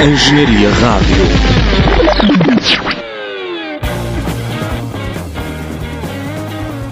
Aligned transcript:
Engenharia 0.00 0.70
Rádio. 0.70 1.16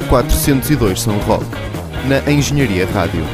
Quatrocentos 0.08 1.00
São 1.02 1.16
Roque, 1.20 1.44
na 2.08 2.18
Engenharia 2.30 2.84
Rádio. 2.86 3.24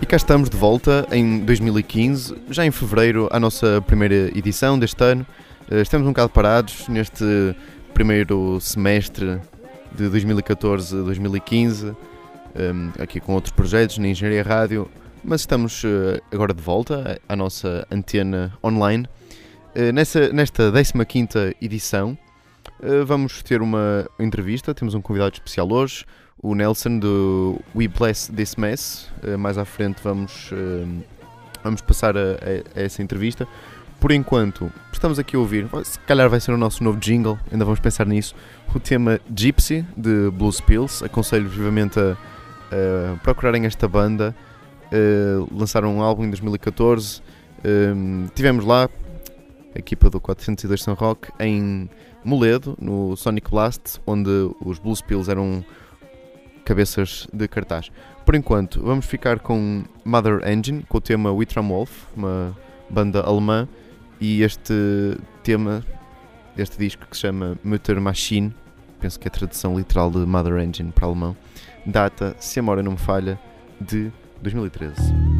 E 0.00 0.06
cá 0.06 0.16
estamos 0.16 0.48
de 0.48 0.56
volta 0.56 1.06
em 1.12 1.40
2015, 1.40 2.34
já 2.50 2.64
em 2.64 2.70
fevereiro, 2.70 3.28
a 3.30 3.38
nossa 3.38 3.82
primeira 3.86 4.30
edição 4.36 4.78
deste 4.78 5.04
ano. 5.04 5.26
Eh, 5.70 5.82
Estamos 5.82 6.06
um 6.06 6.12
bocado 6.12 6.30
parados 6.30 6.88
neste 6.88 7.54
primeiro 7.92 8.58
semestre 8.60 9.38
de 9.96 10.04
2014-2015, 10.10 11.94
aqui 12.98 13.20
com 13.20 13.34
outros 13.34 13.52
projetos 13.52 13.98
na 13.98 14.08
Engenharia 14.08 14.42
Rádio, 14.42 14.88
mas 15.24 15.40
estamos 15.42 15.82
eh, 15.84 16.20
agora 16.32 16.52
de 16.52 16.60
volta 16.62 17.20
à 17.28 17.36
nossa 17.36 17.86
antena 17.90 18.52
online. 18.62 19.06
Eh, 19.74 19.92
Nessa, 19.92 20.32
nesta 20.32 20.70
15 21.06 21.56
edição, 21.62 22.18
eh, 22.82 23.04
vamos 23.04 23.42
ter 23.42 23.62
uma 23.62 24.06
entrevista, 24.18 24.74
temos 24.74 24.94
um 24.94 25.00
convidado 25.00 25.34
especial 25.34 25.70
hoje, 25.70 26.04
o 26.42 26.54
Nelson 26.54 26.98
do 26.98 27.60
We 27.74 27.86
Bless 27.86 28.32
This 28.32 28.56
Mess. 28.56 29.08
Mais 29.38 29.56
à 29.56 29.64
frente 29.64 30.00
vamos, 30.02 30.50
eh, 30.52 30.84
vamos 31.62 31.80
passar 31.80 32.16
a, 32.16 32.20
a- 32.20 32.80
a 32.80 32.82
essa 32.82 33.00
entrevista. 33.02 33.46
Por 34.02 34.10
enquanto, 34.10 34.68
estamos 34.92 35.16
aqui 35.20 35.36
a 35.36 35.38
ouvir, 35.38 35.68
se 35.84 35.96
calhar 36.00 36.28
vai 36.28 36.40
ser 36.40 36.50
o 36.50 36.56
nosso 36.56 36.82
novo 36.82 36.98
jingle, 36.98 37.38
ainda 37.52 37.64
vamos 37.64 37.78
pensar 37.78 38.04
nisso, 38.04 38.34
o 38.74 38.80
tema 38.80 39.20
Gypsy 39.32 39.86
de 39.96 40.28
Blues 40.32 40.60
Pills. 40.60 41.04
Aconselho 41.04 41.48
vivamente 41.48 42.00
a, 42.00 42.16
a 42.72 43.16
procurarem 43.18 43.64
esta 43.64 43.86
banda. 43.86 44.34
Eh, 44.90 45.36
lançaram 45.52 45.98
um 45.98 46.02
álbum 46.02 46.24
em 46.24 46.30
2014. 46.30 47.22
Eh, 47.62 47.94
tivemos 48.34 48.64
lá 48.64 48.90
a 49.72 49.78
equipa 49.78 50.10
do 50.10 50.20
402 50.20 50.82
São 50.82 50.94
Roque 50.94 51.30
em 51.38 51.88
Moledo, 52.24 52.76
no 52.80 53.16
Sonic 53.16 53.48
Blast, 53.52 54.00
onde 54.04 54.30
os 54.64 54.80
Blues 54.80 55.00
Pills 55.00 55.30
eram 55.30 55.64
cabeças 56.64 57.28
de 57.32 57.46
cartaz. 57.46 57.88
Por 58.26 58.34
enquanto, 58.34 58.82
vamos 58.82 59.06
ficar 59.06 59.38
com 59.38 59.84
Mother 60.04 60.40
Engine, 60.44 60.82
com 60.88 60.98
o 60.98 61.00
tema 61.00 61.30
Witram 61.30 61.68
Wolf, 61.68 62.06
uma 62.16 62.52
banda 62.90 63.20
alemã, 63.20 63.68
e 64.22 64.40
este 64.44 65.18
tema, 65.42 65.84
este 66.56 66.78
disco 66.78 67.04
que 67.10 67.16
se 67.16 67.22
chama 67.22 67.58
Mutter 67.64 68.00
Maschine, 68.00 68.54
penso 69.00 69.18
que 69.18 69.26
é 69.26 69.28
a 69.28 69.32
tradução 69.32 69.76
literal 69.76 70.12
de 70.12 70.18
Mother 70.18 70.58
Engine 70.58 70.92
para 70.92 71.08
alemão, 71.08 71.36
data, 71.84 72.36
se 72.38 72.60
a 72.60 72.62
memória 72.62 72.84
não 72.84 72.92
me 72.92 72.98
falha, 72.98 73.36
de 73.80 74.12
2013. 74.40 75.31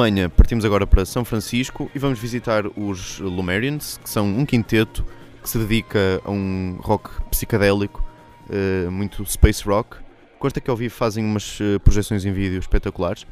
Alemanha 0.00 0.30
partimos 0.30 0.64
agora 0.64 0.86
para 0.86 1.04
São 1.04 1.26
Francisco 1.26 1.90
e 1.94 1.98
vamos 1.98 2.18
visitar 2.18 2.66
os 2.66 3.18
Lumerians, 3.18 4.00
que 4.02 4.08
são 4.08 4.26
um 4.26 4.46
quinteto 4.46 5.04
que 5.42 5.48
se 5.48 5.58
dedica 5.58 6.22
a 6.24 6.30
um 6.30 6.78
rock 6.80 7.10
psicadélico, 7.24 8.02
uh, 8.48 8.90
muito 8.90 9.22
space 9.26 9.62
rock. 9.62 9.98
Consta 10.38 10.58
que 10.58 10.70
ao 10.70 10.76
vivo 10.76 10.94
fazem 10.94 11.22
umas 11.22 11.60
uh, 11.60 11.78
projeções 11.80 12.24
em 12.24 12.32
vídeo 12.32 12.58
espetaculares 12.58 13.26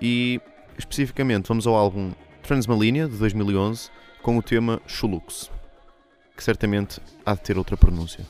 e 0.00 0.40
especificamente 0.78 1.48
vamos 1.48 1.66
ao 1.66 1.74
álbum 1.74 2.12
Transmalinea 2.44 3.08
de 3.08 3.16
2011 3.16 3.90
com 4.22 4.38
o 4.38 4.42
tema 4.42 4.80
Chulux, 4.86 5.50
que 6.36 6.44
certamente 6.44 7.00
há 7.26 7.34
de 7.34 7.40
ter 7.40 7.58
outra 7.58 7.76
pronúncia. 7.76 8.24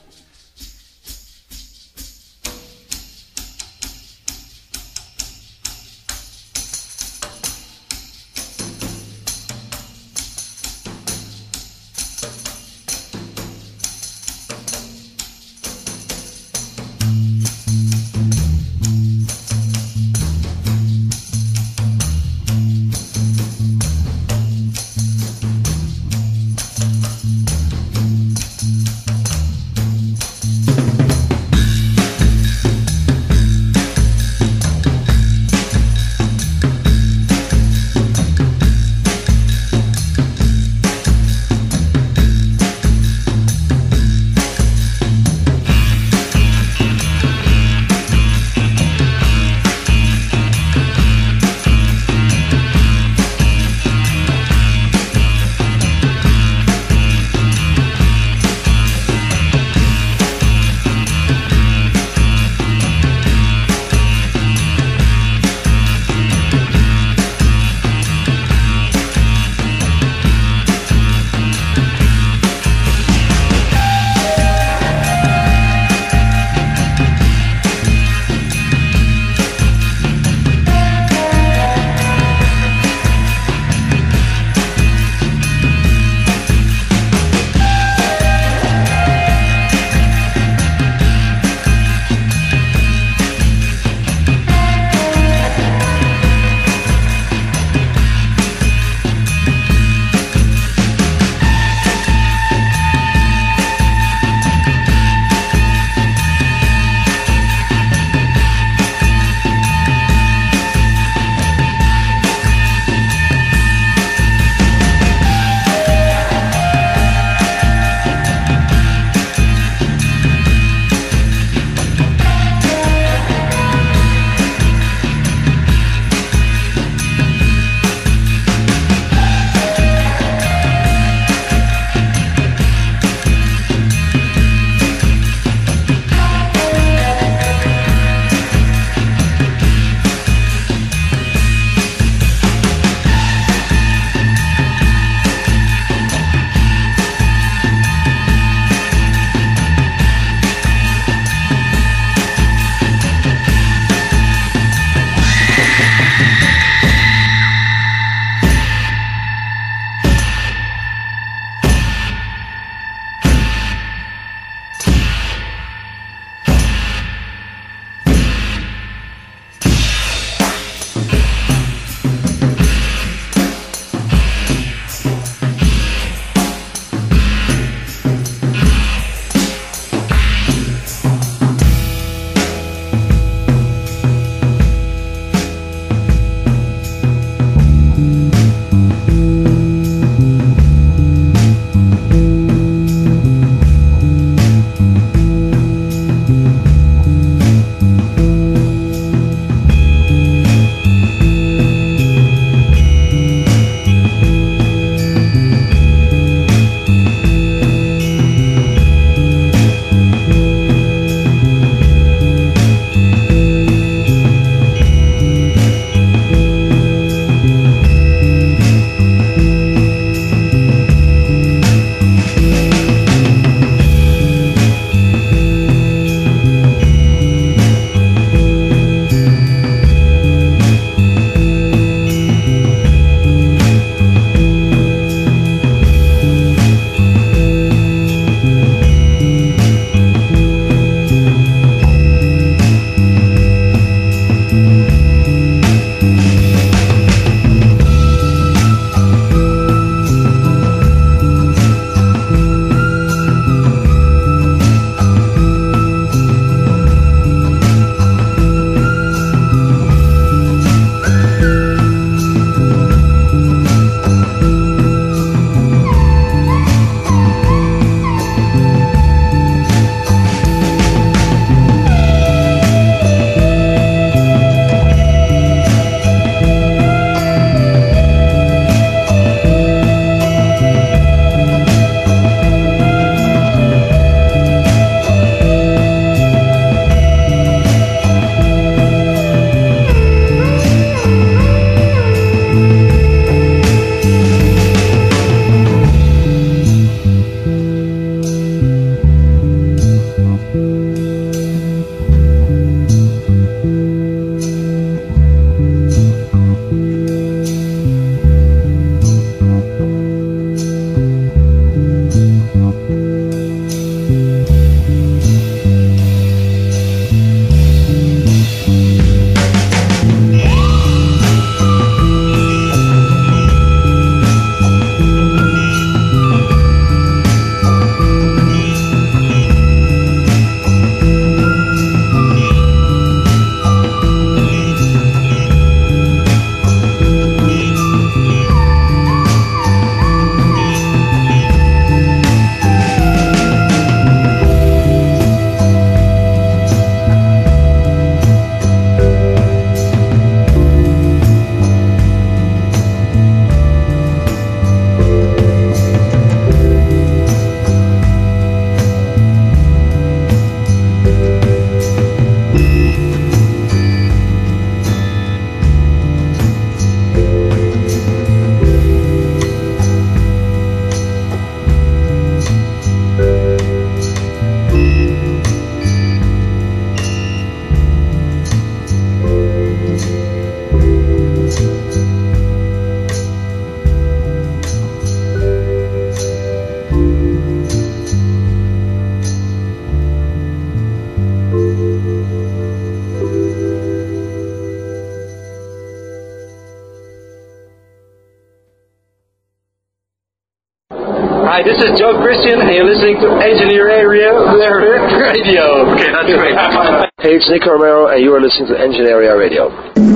Hi, 401.59 401.63
this 401.67 401.75
is 401.83 401.91
Joe 401.99 402.15
Christian, 402.23 402.61
and 402.61 402.71
you're 402.71 402.87
listening 402.87 403.19
to 403.19 403.35
Engineer 403.35 403.89
Area 403.89 404.31
Radio. 404.31 405.91
Okay, 405.91 406.07
that's 406.09 406.31
great. 406.31 406.55
Hey, 407.19 407.35
it's 407.35 407.49
Nick 407.49 407.65
Romero, 407.65 408.07
and 408.07 408.23
you 408.23 408.33
are 408.33 408.39
listening 408.39 408.69
to 408.69 408.79
Engine 408.79 409.05
Area 409.05 409.35
Radio. 409.35 409.67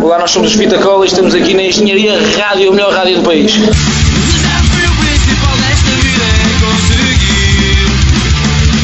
Olá, 0.02 0.20
nós 0.20 0.32
somos 0.32 0.56
os 0.56 0.58
Fitacol 0.58 1.04
e 1.04 1.08
estamos 1.08 1.36
aqui 1.36 1.54
na 1.54 1.64
Engenharia 1.64 2.14
Rádio, 2.38 2.70
a 2.70 2.72
melhor 2.72 2.94
rádio 2.94 3.18
do 3.18 3.24
país. 3.24 3.54
O 3.58 3.60
desafio 3.60 4.90
principal 5.04 5.52
desta 5.60 5.92
vida 6.00 6.24
é 6.24 6.48
conseguir 6.64 7.92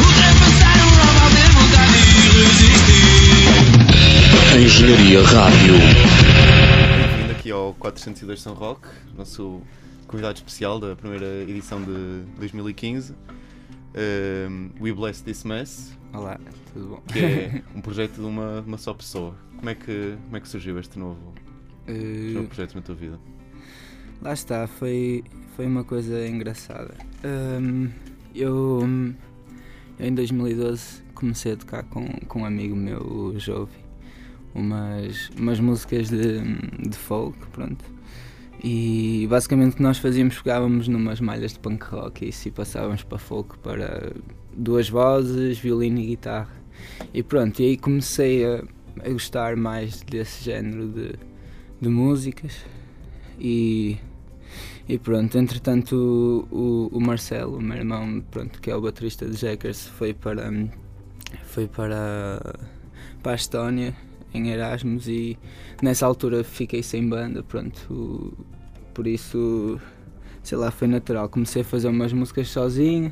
ultrapassar 0.03 0.75
o 0.83 0.91
normal, 0.99 1.31
ter 1.31 1.47
vontade 1.55 1.95
resistir. 2.43 2.99
Engenharia 4.65 5.23
Rádio. 5.23 5.75
Bem-vindo 7.07 7.31
aqui 7.31 7.51
ao 7.51 7.73
402 7.79 8.41
São 8.41 8.53
Roque, 8.53 8.89
nosso 9.17 9.61
convidado 10.09 10.37
especial 10.37 10.79
da 10.79 10.95
primeira 10.95 11.43
edição 11.43 11.79
de 11.81 12.23
2015. 12.39 13.13
Um, 13.13 14.69
We 14.81 14.91
Bless 14.91 15.23
This 15.23 15.43
Mess, 15.43 15.95
Olá, 16.13 16.39
tudo 16.73 16.87
bom? 16.89 17.01
que 17.11 17.19
é 17.19 17.63
um 17.75 17.81
projeto 17.81 18.15
de 18.15 18.21
uma, 18.21 18.61
uma 18.61 18.77
só 18.77 18.93
pessoa. 18.93 19.35
Como 19.55 19.69
é, 19.69 19.75
que, 19.75 20.17
como 20.25 20.37
é 20.37 20.39
que 20.39 20.47
surgiu 20.47 20.79
este 20.79 20.97
novo, 20.97 21.33
Eh, 21.87 22.31
novo 22.33 22.47
projeto 22.47 22.73
na 22.75 22.81
tua 22.81 22.95
vida? 22.95 23.19
lá 24.21 24.33
está, 24.33 24.67
foi, 24.67 25.23
foi 25.55 25.65
uma 25.67 25.83
coisa 25.83 26.27
engraçada. 26.27 26.93
Ahm, 27.23 27.89
eu, 28.33 28.79
hum, 28.83 29.13
eu 29.99 30.07
em 30.07 30.13
2012 30.15 31.03
comecei 31.13 31.53
a 31.53 31.57
tocar 31.57 31.83
com, 31.83 32.07
com 32.27 32.41
um 32.41 32.45
amigo 32.45 32.75
meu, 32.75 32.99
o 33.01 33.39
Jovi, 33.39 33.77
umas, 34.55 35.29
umas 35.37 35.59
músicas 35.59 36.09
de, 36.09 36.41
de 36.89 36.97
folk, 36.97 37.37
pronto. 37.51 37.83
E 38.61 39.25
basicamente 39.29 39.73
o 39.73 39.75
que 39.77 39.81
nós 39.81 39.97
fazíamos, 39.97 40.37
pegávamos 40.41 40.87
numas 40.87 41.21
malhas 41.21 41.53
de 41.53 41.59
punk 41.59 41.83
rock 41.85 42.27
e 42.27 42.31
se 42.31 42.51
passávamos 42.51 43.03
para 43.03 43.17
folk 43.17 43.57
para 43.59 44.11
duas 44.53 44.89
vozes, 44.89 45.57
violino 45.57 45.99
e 45.99 46.07
guitarra. 46.07 46.51
E 47.13 47.23
pronto, 47.23 47.61
e 47.61 47.67
aí 47.67 47.77
comecei 47.77 48.45
a, 48.45 48.63
a 49.05 49.09
gostar 49.09 49.55
mais 49.55 50.01
desse 50.01 50.43
género 50.43 50.87
de, 50.89 51.13
de 51.79 51.89
músicas 51.89 52.57
e, 53.39 53.97
e 54.87 54.97
pronto, 54.97 55.37
entretanto 55.37 56.47
o, 56.51 56.89
o, 56.91 56.97
o 56.97 56.99
Marcelo, 56.99 57.57
o 57.57 57.61
meu 57.61 57.77
irmão, 57.77 58.21
pronto, 58.29 58.59
que 58.61 58.69
é 58.69 58.75
o 58.75 58.81
baterista 58.81 59.25
de 59.25 59.37
Jackers, 59.37 59.87
foi 59.87 60.13
para 60.13 60.51
foi 61.43 61.67
para, 61.67 62.55
para 63.21 63.31
a 63.33 63.35
Estónia 63.35 63.95
em 64.33 64.49
Erasmus 64.49 65.07
e 65.07 65.37
nessa 65.81 66.05
altura 66.05 66.43
fiquei 66.43 66.83
sem 66.83 67.07
banda, 67.07 67.43
pronto, 67.43 68.33
por 68.93 69.07
isso 69.07 69.79
sei 70.43 70.57
lá, 70.57 70.71
foi 70.71 70.87
natural. 70.87 71.29
Comecei 71.29 71.61
a 71.61 71.65
fazer 71.65 71.87
umas 71.87 72.13
músicas 72.13 72.49
sozinho, 72.49 73.11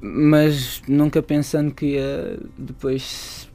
mas 0.00 0.82
nunca 0.86 1.22
pensando 1.22 1.72
que 1.74 1.96
ia 1.96 2.38
depois 2.56 3.50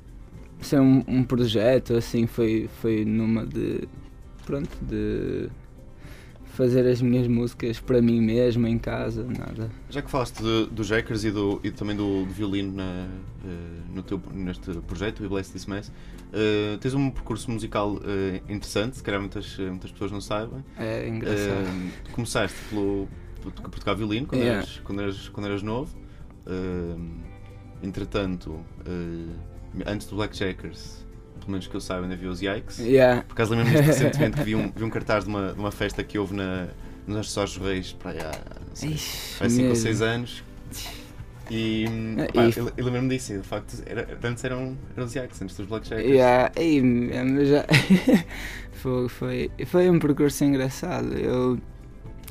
ser 0.61 0.79
um, 0.79 1.03
um 1.07 1.23
projeto, 1.23 1.95
assim, 1.95 2.27
foi, 2.27 2.69
foi 2.81 3.05
numa 3.05 3.45
de 3.45 3.87
pronto, 4.45 4.69
de 4.81 5.47
fazer 6.59 6.85
as 6.85 7.01
minhas 7.01 7.25
músicas 7.25 7.79
para 7.79 8.01
mim 8.01 8.19
mesmo 8.19 8.67
em 8.67 8.77
casa, 8.77 9.23
nada. 9.23 9.71
Já 9.89 10.01
que 10.01 10.11
falaste 10.11 10.43
do, 10.43 10.67
do 10.67 10.83
Jackers 10.83 11.23
e, 11.23 11.31
do, 11.31 11.57
e 11.63 11.71
também 11.71 11.95
do, 11.95 12.25
do 12.25 12.33
violino 12.33 12.73
na, 12.75 13.07
eh, 13.45 13.81
no 13.95 14.03
teu, 14.03 14.21
neste 14.33 14.69
projeto, 14.81 15.21
We 15.23 15.29
Bless 15.29 15.53
This 15.53 15.65
Mess, 15.67 15.89
eh, 16.33 16.77
tens 16.81 16.93
um 16.93 17.09
percurso 17.11 17.49
musical 17.49 17.97
eh, 18.03 18.41
interessante, 18.49 18.97
se 18.97 19.03
calhar 19.03 19.21
muitas, 19.21 19.57
muitas 19.57 19.89
pessoas 19.89 20.11
não 20.11 20.19
sabem. 20.19 20.61
É 20.77 21.07
engraçado. 21.07 21.65
Eh, 21.65 22.11
começaste 22.11 22.57
pelo, 22.69 23.07
por, 23.41 23.53
por 23.53 23.79
tocar 23.79 23.93
violino 23.93 24.27
quando, 24.27 24.41
Yeah. 24.41 24.59
eras, 24.61 24.81
quando, 24.83 25.01
eras, 25.01 25.29
quando 25.29 25.45
eras 25.45 25.63
novo. 25.63 25.97
Entretanto, 27.81 28.59
antes 29.85 30.07
do 30.07 30.17
Black 30.17 30.35
Jackers, 30.37 31.05
pelo 31.49 31.53
menos 31.53 31.67
que 31.67 31.75
eu 31.75 31.81
saiba, 31.81 32.03
ainda 32.03 32.13
havia 32.13 32.29
os 32.29 32.41
Yikes. 32.41 32.77
Yeah. 32.79 33.23
Por 33.23 33.33
acaso 33.33 33.55
lembro-me 33.55 33.71
recentemente 33.81 34.37
que 34.37 34.43
vi 34.43 34.55
um, 34.55 34.71
vi 34.71 34.83
um 34.83 34.89
cartaz 34.89 35.23
de 35.23 35.29
uma, 35.29 35.51
de 35.53 35.59
uma 35.59 35.71
festa 35.71 36.03
que 36.03 36.17
houve 36.19 36.35
na, 36.35 36.67
nos 37.07 37.17
Acessórios 37.17 37.57
Reis 37.57 37.91
para 37.93 38.11
aí 38.11 38.19
há, 38.19 38.31
não 38.69 38.75
sei, 38.75 38.89
Ixi, 38.91 39.43
há 39.43 39.49
5 39.49 39.61
ou 39.61 39.67
mesmo. 39.69 39.75
6 39.75 40.01
anos. 40.01 40.43
E, 41.49 41.85
e- 41.85 42.59
eu, 42.59 42.71
eu 42.77 42.85
lembro-me 42.85 43.09
disso, 43.09 43.33
de 43.33 43.39
facto, 43.39 43.75
era, 43.87 44.07
antes 44.23 44.43
eram, 44.43 44.77
eram 44.95 45.07
os 45.07 45.15
Yikes, 45.15 45.41
antes 45.41 45.57
dos 45.57 45.65
Black 45.65 45.87
Jackers. 45.89 46.07
Yeah, 46.07 46.51
mesmo, 46.59 47.43
já 47.45 47.65
foi, 48.73 49.09
foi, 49.09 49.51
foi 49.65 49.89
um 49.89 49.97
percurso 49.97 50.43
engraçado. 50.43 51.17
Eu, 51.17 51.57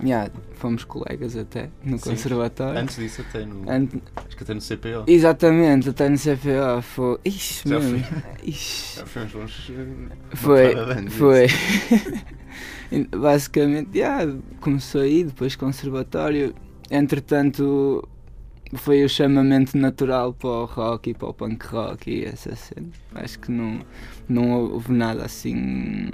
yeah, 0.03 0.31
fomos 0.55 0.85
colegas 0.85 1.37
até 1.37 1.71
no 1.85 1.99
Sim. 1.99 2.11
conservatório. 2.11 2.81
Antes 2.81 2.97
disso, 2.97 3.23
até 3.29 3.45
no, 3.45 3.71
Ant- 3.71 4.03
acho 4.17 4.37
que 4.37 4.43
até 4.43 4.55
no 4.55 4.61
CPO. 4.61 5.05
exatamente, 5.07 5.89
até 5.89 6.09
no 6.09 6.17
CPO. 6.19 6.83
Foi, 6.83 7.19
ixi, 7.25 7.69
Já 7.69 7.79
mesmo, 7.81 8.05
ixi, 8.43 8.97
Já 8.99 9.07
foi 9.07 9.23
uns 9.25 9.33
bons. 9.33 9.71
eh, 9.71 10.37
foi, 10.37 10.75
foi. 11.11 11.47
Basicamente, 13.17 13.99
yeah, 13.99 14.33
começou 14.61 15.03
aí, 15.03 15.25
depois 15.25 15.55
conservatório. 15.57 16.55
Entretanto, 16.91 18.07
foi 18.75 19.05
o 19.05 19.09
chamamento 19.09 19.77
natural 19.77 20.33
para 20.33 20.49
o 20.49 20.65
rock 20.65 21.11
e 21.11 21.15
para 21.15 21.29
o 21.29 21.35
punk 21.35 21.67
rock 21.67 22.11
e 22.11 22.25
essa 22.25 22.55
cena. 22.57 22.89
Acho 23.15 23.39
que 23.41 23.51
não, 23.51 23.81
não 24.29 24.51
houve 24.73 24.93
nada 24.93 25.25
assim 25.25 26.11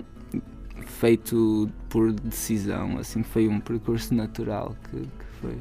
feito 1.05 1.69
por 1.91 2.13
decisão, 2.13 2.97
assim, 2.97 3.23
foi 3.23 3.47
um 3.47 3.61
percurso 3.61 4.15
natural 4.15 4.75
que, 4.85 5.01
que 5.03 5.25
foi, 5.39 5.55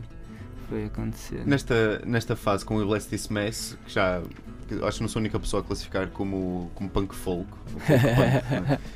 foi 0.69 0.85
acontecer. 0.85 1.45
Nesta, 1.45 2.01
nesta 2.05 2.33
fase 2.33 2.63
com 2.63 2.75
o 2.75 2.77
We 2.77 2.85
Bless 2.85 3.09
This 3.09 3.27
Mess, 3.27 3.77
que 3.85 3.91
já 3.91 4.21
que 4.69 4.75
acho 4.85 4.97
que 4.99 5.03
não 5.03 5.09
sou 5.09 5.19
a 5.19 5.21
única 5.21 5.37
pessoa 5.37 5.61
a 5.61 5.65
classificar 5.65 6.07
como, 6.07 6.71
como 6.75 6.89
punk 6.89 7.13
folk, 7.13 7.49
punk, 7.73 7.89
não 7.89 8.23
é? 8.23 8.79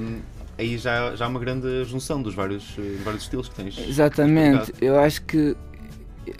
Hum, 0.00 0.20
aí 0.56 0.78
já, 0.78 1.16
já 1.16 1.24
há 1.24 1.28
uma 1.28 1.40
grande 1.40 1.82
junção 1.84 2.22
dos 2.22 2.32
vários, 2.32 2.76
eh, 2.78 2.96
vários 3.02 3.24
estilos 3.24 3.48
que 3.48 3.56
tens. 3.56 3.76
Exatamente, 3.76 4.72
eu 4.80 4.96
acho 5.00 5.22
que 5.24 5.56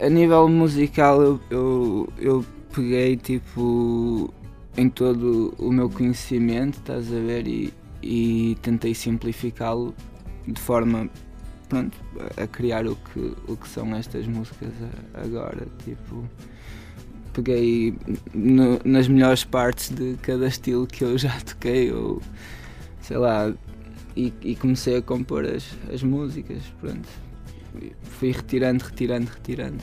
a 0.01 0.09
nível 0.09 0.49
musical 0.49 1.21
eu, 1.21 1.41
eu, 1.51 2.13
eu 2.17 2.47
peguei 2.73 3.17
tipo 3.17 4.33
em 4.77 4.89
todo 4.89 5.53
o 5.59 5.73
meu 5.73 5.91
conhecimento, 5.91 6.79
estás 6.79 7.13
a 7.13 7.19
ver, 7.19 7.49
e, 7.49 7.75
e 8.11 8.57
tentei 8.63 8.95
simplificá-lo 8.95 9.95
de 10.47 10.59
forma 10.59 11.11
pronto, 11.69 11.95
a 12.43 12.47
criar 12.47 12.87
o 12.87 12.97
que, 12.97 13.35
o 13.47 13.55
que 13.55 13.69
são 13.69 13.95
estas 13.95 14.27
músicas 14.27 14.73
agora. 15.13 15.67
Tipo, 15.85 16.27
peguei 17.35 17.95
no- 18.35 18.81
nas 18.85 19.07
melhores 19.09 19.45
partes 19.45 19.91
de 19.91 20.17
cada 20.23 20.47
estilo 20.49 20.87
que 20.87 21.05
eu 21.05 21.19
já 21.19 21.39
toquei, 21.41 21.93
ou 21.93 22.23
sei 23.03 23.19
lá, 23.19 23.53
e, 24.17 24.33
e 24.41 24.57
comecei 24.57 24.97
a 24.97 25.03
compor 25.03 25.45
as, 25.45 25.67
as 25.93 26.03
músicas. 26.03 26.63
Pronto. 26.81 27.07
Fui 28.03 28.33
retirando, 28.33 28.83
retirando, 28.85 29.31
retirando. 29.31 29.79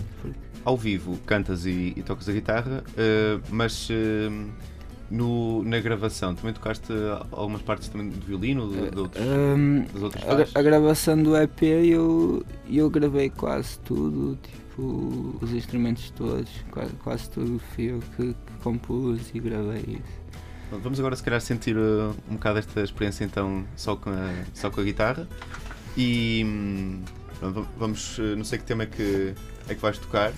Ao 0.65 0.75
vivo 0.75 1.15
cantas 1.27 1.67
e, 1.67 1.93
e 1.95 2.01
tocas 2.01 2.27
a 2.27 2.31
guitarra, 2.33 2.83
eh, 2.97 3.39
mas 3.51 3.87
eh, 3.91 4.29
no, 5.09 5.63
na 5.63 5.79
gravação. 5.79 6.35
Também 6.35 6.53
tocaste 6.53 6.91
algumas 7.31 7.61
partes 7.61 7.89
também 7.89 8.09
do 8.09 8.25
violino, 8.25 8.69
de, 8.69 8.91
de 8.91 8.99
outros, 8.99 9.23
Hum, 9.25 9.85
das 9.93 10.03
outras 10.03 10.55
a, 10.55 10.59
a 10.59 10.61
gravação 10.61 11.21
do 11.21 11.35
EP 11.37 11.63
eu, 11.63 12.45
eu 12.69 12.89
gravei 12.89 13.29
quase 13.29 13.79
tudo, 13.79 14.37
tipo, 14.41 15.37
os 15.41 15.51
instrumentos 15.51 16.09
todos, 16.11 16.49
quase, 16.71 16.93
quase 17.03 17.29
tudo. 17.29 17.59
Fui 17.73 17.91
eu 17.91 17.99
que, 18.15 18.27
que 18.33 18.53
compus 18.63 19.21
e 19.33 19.39
gravei 19.39 19.81
isso. 19.81 20.25
Vamos 20.71 20.99
agora 20.99 21.15
se 21.15 21.23
calhar 21.23 21.39
sentir 21.39 21.77
eh, 21.77 22.13
um 22.29 22.33
bocado 22.33 22.59
esta 22.59 22.81
experiência 22.81 23.23
então 23.23 23.63
só 23.75 23.95
com 23.95 24.09
a, 24.09 24.43
só 24.53 24.69
com 24.69 24.81
a 24.81 24.83
guitarra. 24.83 25.27
E 25.95 26.43
hum, 26.45 27.01
pronto, 27.39 27.67
vamos, 27.77 28.17
eh, 28.19 28.35
não 28.35 28.43
sei 28.43 28.59
que 28.59 28.65
tema 28.65 28.83
é 28.83 28.85
que, 28.87 29.33
é 29.69 29.75
que 29.75 29.81
vais 29.81 29.97
tocar. 29.97 30.33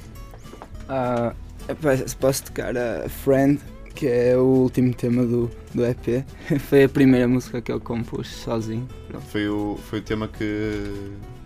Se 2.06 2.16
posso 2.16 2.44
tocar 2.44 2.78
a 2.78 3.10
Friend, 3.10 3.60
que 3.98 4.06
é 4.08 4.38
o 4.38 4.42
último 4.44 4.94
tema 4.94 5.26
do, 5.26 5.50
do 5.74 5.84
EP. 5.84 6.24
Foi 6.70 6.84
a 6.84 6.90
primeira 6.90 7.28
música 7.28 7.60
que 7.62 7.72
eu 7.72 7.80
compus 7.80 8.28
sozinho. 8.28 8.88
Pronto. 9.08 9.26
Foi 9.26 9.50
o, 9.50 9.76
foi 9.90 10.00
o 10.00 10.02
tema 10.04 10.28
que, 10.28 10.38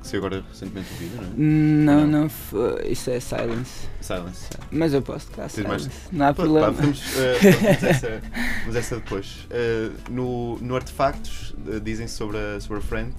que 0.02 0.08
saiu 0.08 0.20
agora 0.26 0.44
recentemente 0.50 0.90
o 0.94 0.98
vídeo, 0.98 1.16
não 1.18 1.24
é? 1.24 1.32
Não, 1.38 2.02
Não. 2.08 2.22
não, 2.24 2.30
foi- 2.30 2.88
isso 2.92 3.10
é 3.10 3.20
Silence. 3.22 3.88
Silence. 4.02 4.50
Mas 4.70 4.94
eu 4.94 5.02
posso 5.02 5.28
tocar 5.28 5.50
Tens 5.50 5.66
mais- 5.66 5.84
Silence. 5.84 6.00
Não 6.12 6.26
há 6.26 6.34
problema. 6.34 6.74
pá, 6.74 6.82
vamos, 6.82 7.02
eh, 7.18 7.38
vamos, 7.40 7.84
essa, 7.84 8.22
vamos 8.62 8.76
essa 8.76 8.96
depois. 8.98 9.48
Eh, 9.50 9.90
no, 10.10 10.58
no 10.60 10.76
Artefactos 10.76 11.56
eh, 11.70 11.80
dizem 11.80 12.08
sobre 12.10 12.38
a, 12.38 12.60
sobre 12.60 12.80
a 12.80 12.82
Friend 12.82 13.14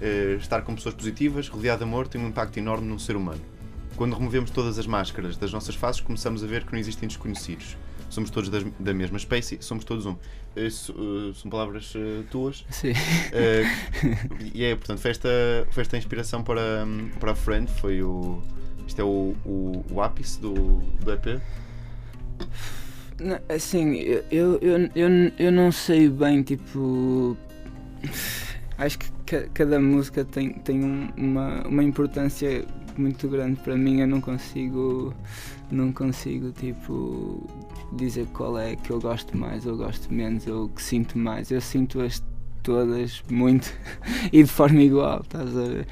eh, 0.00 0.36
estar 0.40 0.62
com 0.62 0.74
pessoas 0.74 0.94
positivas, 0.94 1.46
rodeado 1.48 1.78
de 1.78 1.84
amor, 1.84 2.08
tem 2.08 2.18
um 2.20 2.28
impacto 2.28 2.56
enorme 2.56 2.88
num 2.88 2.98
ser 2.98 3.16
humano. 3.16 3.40
Quando 3.96 4.14
removemos 4.16 4.48
todas 4.50 4.78
as 4.78 4.86
máscaras 4.86 5.36
das 5.36 5.52
nossas 5.52 5.74
faces, 5.74 6.00
começamos 6.00 6.42
a 6.42 6.46
ver 6.46 6.64
que 6.64 6.72
não 6.72 6.78
existem 6.78 7.06
desconhecidos. 7.06 7.76
Somos 8.10 8.30
todos 8.30 8.48
das- 8.48 8.64
da 8.78 8.94
mesma 8.94 9.16
espécie, 9.18 9.58
somos 9.60 9.84
todos 9.84 10.06
um. 10.06 10.16
Isso, 10.56 10.94
eh, 10.98 11.32
são 11.34 11.50
palavras 11.50 11.92
eh, 11.94 12.22
tuas. 12.30 12.64
Sim. 12.70 12.92
Eh, 13.32 13.64
e 14.54 14.64
é, 14.64 14.74
portanto, 14.74 14.98
foi 14.98 15.10
esta, 15.10 15.28
foi 15.70 15.82
esta 15.82 15.96
a 15.96 15.98
inspiração 15.98 16.42
para, 16.42 16.86
para 17.20 17.32
a 17.32 17.34
Friend, 17.34 17.70
foi 17.80 18.02
o, 18.02 18.42
Isto 18.86 19.00
é 19.02 19.04
o, 19.04 19.36
o, 19.44 19.84
o 19.90 20.00
ápice 20.02 20.40
do, 20.40 20.54
do 21.04 21.12
EP? 21.12 21.40
Não, 23.20 23.38
Assim, 23.48 23.94
eu, 23.96 24.24
eu, 24.30 24.58
eu, 24.62 24.90
eu, 24.94 25.32
eu 25.38 25.52
não 25.52 25.70
sei 25.72 26.08
bem, 26.08 26.42
tipo. 26.42 27.36
Acho 28.78 28.98
que 28.98 29.10
ca- 29.26 29.48
cada 29.52 29.78
música 29.80 30.24
tem, 30.24 30.52
tem 30.54 30.84
um- 30.84 31.08
uma, 31.16 31.66
uma 31.66 31.82
importância 31.82 32.64
muito 32.96 33.28
grande 33.28 33.60
para 33.60 33.76
mim. 33.76 34.00
Eu 34.00 34.06
não 34.06 34.20
consigo. 34.20 35.12
Não 35.70 35.92
consigo, 35.92 36.52
tipo. 36.52 37.44
Dizer 37.92 38.26
qual 38.28 38.58
é 38.58 38.76
que 38.76 38.90
eu 38.90 39.00
gosto 39.00 39.36
mais 39.36 39.66
ou 39.66 39.76
gosto 39.76 40.12
menos 40.12 40.46
ou 40.46 40.68
que 40.68 40.82
sinto 40.82 41.18
mais. 41.18 41.50
Eu 41.50 41.60
sinto-as 41.60 42.22
todas 42.62 43.22
muito 43.30 43.72
e 44.32 44.42
de 44.42 44.50
forma 44.50 44.82
igual, 44.82 45.20
estás 45.22 45.56
a 45.56 45.62
ver? 45.64 45.86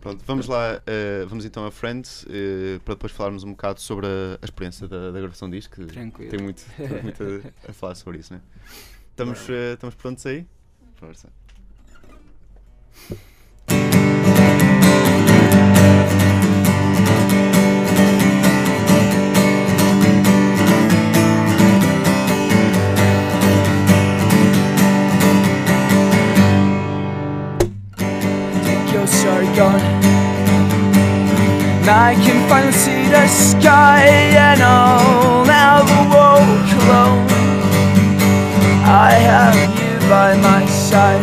Pronto, 0.00 0.22
vamos 0.26 0.46
lá, 0.46 0.82
eh, 0.86 1.24
vamos 1.26 1.46
então 1.46 1.66
a 1.66 1.70
Friends 1.70 2.26
eh, 2.28 2.78
para 2.84 2.94
depois 2.94 3.10
falarmos 3.10 3.42
um 3.42 3.52
bocado 3.52 3.80
sobre 3.80 4.06
a, 4.06 4.38
a 4.40 4.44
experiência 4.44 4.86
da, 4.86 5.10
da 5.10 5.18
gravação 5.18 5.48
disto, 5.48 5.70
que 5.70 5.86
Tranquilo. 5.86 6.30
tem 6.30 6.40
muito, 6.40 6.62
tem 6.76 7.02
muito 7.02 7.22
a, 7.22 7.70
a 7.70 7.72
falar 7.72 7.94
sobre 7.94 8.18
isso, 8.18 8.34
né? 8.34 8.40
Estamos, 9.10 9.48
eh, 9.48 9.72
estamos 9.72 9.94
prontos 9.94 10.26
aí? 10.26 10.46
Força. 10.96 11.28
Gone. 29.56 29.80
Now 31.86 32.10
I 32.10 32.14
can 32.14 32.48
finally 32.48 32.72
see 32.72 33.08
the 33.08 33.26
sky 33.28 34.02
and 34.02 34.60
I'll 34.60 35.44
never 35.44 36.00
walk 36.14 36.66
alone. 36.82 37.26
I 38.84 39.12
have 39.30 39.54
you 39.78 40.08
by 40.08 40.36
my 40.48 40.66
side. 40.66 41.22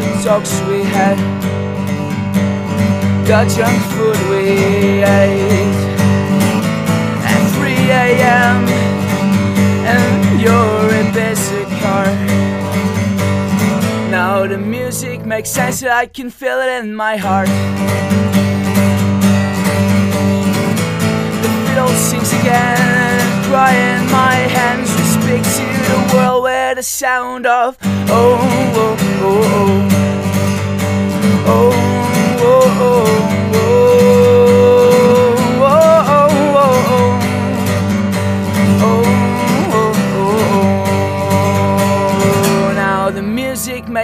The 0.00 0.22
talks 0.24 0.60
we 0.68 0.82
had, 0.82 1.16
the 3.24 3.40
junk 3.54 3.80
food 3.92 4.20
we 4.28 5.04
ate. 5.04 5.80
At 7.32 7.42
3 7.56 7.72
a.m. 8.04 8.68
and 9.94 10.40
you're 10.40 10.90
in 11.00 11.12
basic 11.14 11.68
car. 11.80 12.06
Now 14.10 14.46
the 14.46 14.58
music 14.58 15.15
makes 15.26 15.50
sense, 15.50 15.82
I 15.82 16.06
can 16.06 16.30
feel 16.30 16.60
it 16.60 16.84
in 16.84 16.94
my 16.94 17.16
heart. 17.16 17.48
The 21.42 21.48
fiddle 21.66 21.88
sings 21.88 22.32
again, 22.32 23.44
cry 23.44 23.72
in 23.74 24.10
my 24.10 24.34
hands. 24.34 24.88
We 24.94 25.02
speak 25.02 25.42
to 25.42 25.66
the 25.90 26.14
world 26.14 26.44
where 26.44 26.74
the 26.76 26.82
sound 26.82 27.46
of 27.46 27.76
oh 27.82 28.38
oh 28.74 28.96
oh 29.20 29.82
oh 29.82 29.85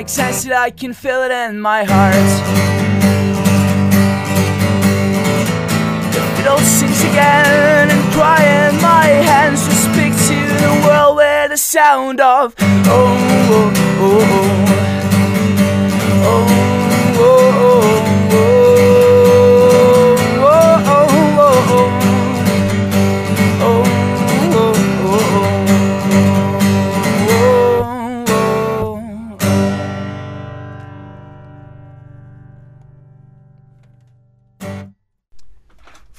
makes 0.03 0.15
sense 0.15 0.43
that 0.43 0.53
I 0.55 0.71
can 0.71 0.93
feel 0.95 1.23
it 1.23 1.31
in 1.31 1.61
my 1.61 1.85
heart. 1.85 2.33
The 6.13 6.23
fiddle 6.37 6.59
sings 6.59 7.05
again 7.05 7.89
and 7.89 8.13
cry 8.13 8.43
in 8.43 8.83
my 8.83 9.07
hands 9.07 9.65
to 9.65 9.73
speak 9.73 10.13
to 10.27 10.39
the 10.65 10.73
world 10.85 11.15
where 11.19 11.47
the 11.47 11.57
sound 11.57 12.21
of 12.21 12.57
oh 12.59 12.83
oh 12.89 13.73
oh 14.01 14.19
oh 14.19 14.67
oh 14.67 14.72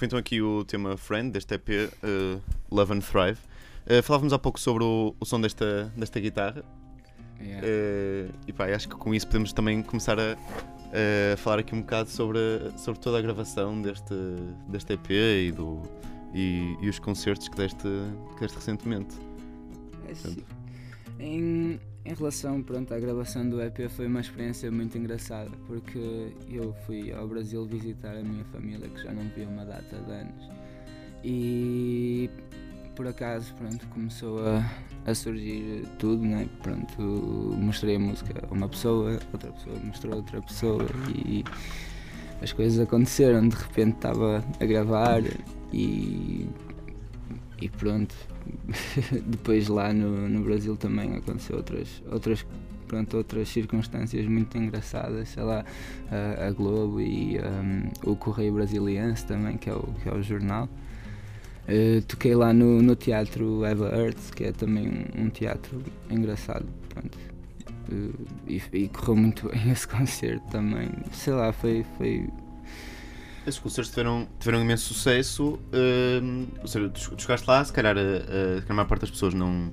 Foi 0.03 0.07
então 0.07 0.19
aqui 0.19 0.41
o 0.41 0.65
tema 0.65 0.97
Friend 0.97 1.31
deste 1.31 1.55
EP, 1.55 1.69
eh, 1.69 1.89
Love 2.69 2.93
and 2.93 2.99
Thrive. 2.99 3.39
Eh, 3.85 4.01
falávamos 4.01 4.33
há 4.33 4.37
pouco 4.37 4.59
sobre 4.59 4.83
o, 4.83 5.15
o 5.17 5.25
som 5.25 5.39
desta, 5.39 5.93
desta 5.95 6.19
guitarra 6.19 6.61
Yeah. 7.39 7.61
eh, 7.65 8.29
e 8.45 8.51
pá, 8.51 8.65
acho 8.67 8.89
que 8.89 8.95
com 8.95 9.13
isso 9.13 9.25
podemos 9.27 9.53
também 9.53 9.81
começar 9.81 10.19
a, 10.19 10.33
a 11.33 11.37
falar 11.37 11.59
aqui 11.59 11.73
um 11.73 11.79
bocado 11.81 12.09
sobre, 12.09 12.39
sobre 12.77 12.99
toda 12.99 13.17
a 13.17 13.21
gravação 13.21 13.81
deste, 13.81 14.13
deste 14.67 14.91
EP 14.93 15.09
e, 15.09 15.51
do, 15.53 15.81
e, 16.33 16.75
e 16.81 16.89
os 16.89 16.99
concertos 16.99 17.47
que 17.47 17.55
deste, 17.55 17.87
que 18.35 18.41
deste 18.41 18.55
recentemente. 18.55 19.15
É 20.09 20.13
sim. 20.13 20.43
Em, 21.17 21.79
em 22.05 22.13
relação 22.13 22.61
pronto, 22.61 22.93
à 22.93 22.99
gravação 22.99 23.49
do 23.49 23.61
EP 23.61 23.89
foi 23.89 24.07
uma 24.07 24.19
experiência 24.19 24.69
muito 24.69 24.97
engraçada 24.97 25.51
porque 25.67 26.33
eu 26.49 26.73
fui 26.85 27.13
ao 27.13 27.27
Brasil 27.27 27.65
visitar 27.65 28.15
a 28.15 28.21
minha 28.21 28.43
família 28.45 28.89
que 28.89 29.01
já 29.01 29.13
não 29.13 29.23
via 29.29 29.47
uma 29.47 29.65
data 29.65 29.97
de 29.97 30.11
anos 30.11 30.49
e 31.23 32.29
por 32.95 33.07
acaso 33.07 33.53
pronto, 33.55 33.87
começou 33.87 34.45
a, 34.45 34.63
a 35.05 35.15
surgir 35.15 35.87
tudo, 35.97 36.23
né? 36.23 36.47
pronto, 36.61 37.01
mostrei 37.01 37.95
a 37.95 37.99
música 37.99 38.47
a 38.47 38.53
uma 38.53 38.67
pessoa, 38.67 39.19
outra 39.31 39.51
pessoa 39.51 39.75
mostrou 39.79 40.13
a 40.13 40.17
outra 40.17 40.41
pessoa 40.41 40.85
e 41.25 41.43
as 42.41 42.51
coisas 42.51 42.79
aconteceram, 42.79 43.47
de 43.47 43.55
repente 43.55 43.95
estava 43.95 44.43
a 44.59 44.65
gravar 44.65 45.21
e, 45.71 46.47
e 47.61 47.69
pronto, 47.69 48.13
depois 49.25 49.67
lá 49.67 49.93
no, 49.93 50.27
no 50.29 50.43
Brasil 50.43 50.75
também 50.75 51.15
aconteceu 51.15 51.57
outras, 51.57 52.03
outras, 52.11 52.45
pronto, 52.87 53.17
outras 53.17 53.49
circunstâncias 53.49 54.25
muito 54.25 54.57
engraçadas, 54.57 55.29
sei 55.29 55.43
lá, 55.43 55.65
a, 56.11 56.47
a 56.47 56.51
Globo 56.51 57.01
e 57.01 57.37
um, 57.39 58.11
o 58.11 58.15
Correio 58.15 58.53
Brasiliense 58.53 59.25
também, 59.25 59.57
que 59.57 59.69
é 59.69 59.73
o, 59.73 59.83
que 60.01 60.09
é 60.09 60.13
o 60.13 60.21
jornal. 60.21 60.69
Eh, 61.67 62.01
toquei 62.07 62.35
lá 62.35 62.53
no, 62.53 62.81
no 62.81 62.95
teatro 62.95 63.63
Eva 63.63 63.87
Earth, 63.95 64.31
que 64.35 64.43
é 64.45 64.51
também 64.51 64.87
um, 64.89 65.23
um 65.25 65.29
teatro 65.29 65.81
engraçado, 66.09 66.65
pronto. 66.89 67.17
Eh, 67.91 68.59
e, 68.73 68.83
e 68.83 68.87
correu 68.89 69.15
muito 69.15 69.49
bem 69.49 69.61
esse 69.71 69.87
concerto 69.87 70.45
também. 70.49 70.89
Sei 71.11 71.33
lá, 71.33 71.53
foi, 71.53 71.85
foi 71.97 72.27
Esses 73.45 73.59
concertos 73.59 73.89
tiveram, 73.91 74.27
tiveram 74.39 74.61
imenso 74.61 74.93
sucesso. 74.93 75.59
hum, 76.21 76.47
ou 76.61 76.67
seja, 76.67 76.87
tu 76.89 77.15
tu 77.15 77.21
chegaste 77.21 77.47
lá, 77.47 77.63
se 77.63 77.73
calhar 77.73 77.95
a, 77.97 78.73
maior 78.73 78.87
parte 78.87 79.01
das 79.01 79.11
pessoas 79.11 79.33
não, 79.33 79.69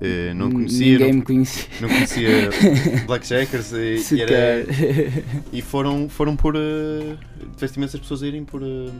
eh, 0.00 0.32
não 0.34 0.50
conhecia. 0.50 0.92
Ninguém 0.98 1.10
Não, 1.12 1.18
me 1.18 1.22
conhecia. 1.24 1.64
não 1.80 1.88
conhecia 1.90 2.28
Blackjackers 3.06 3.72
e, 3.72 4.14
e, 4.14 4.20
era, 4.22 4.66
e 5.52 5.60
foram, 5.60 6.08
foram 6.08 6.34
por. 6.36 6.56
Uh, 6.56 7.18
tiveste 7.54 7.76
imensas 7.78 8.00
pessoas 8.00 8.22
a 8.22 8.26
irem 8.26 8.44
por. 8.44 8.62
eh, 8.62 8.90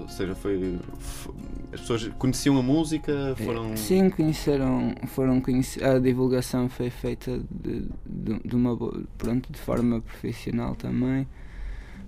ou 0.00 0.08
seja, 0.08 0.34
foi. 0.36 0.78
f- 1.00 1.30
as 1.72 1.80
pessoas 1.80 2.08
conheciam 2.18 2.58
a 2.58 2.62
música, 2.62 3.34
foram. 3.44 3.76
Sim, 3.76 4.10
conheceram, 4.10 4.94
foram 5.08 5.40
conhecer, 5.40 5.84
a 5.84 5.98
divulgação 6.00 6.68
foi 6.68 6.90
feita 6.90 7.40
de, 7.50 7.88
de, 8.06 8.40
de 8.44 8.56
uma 8.56 8.76
pronto, 9.18 9.52
de 9.52 9.58
forma 9.58 10.00
profissional 10.00 10.74
também. 10.74 11.26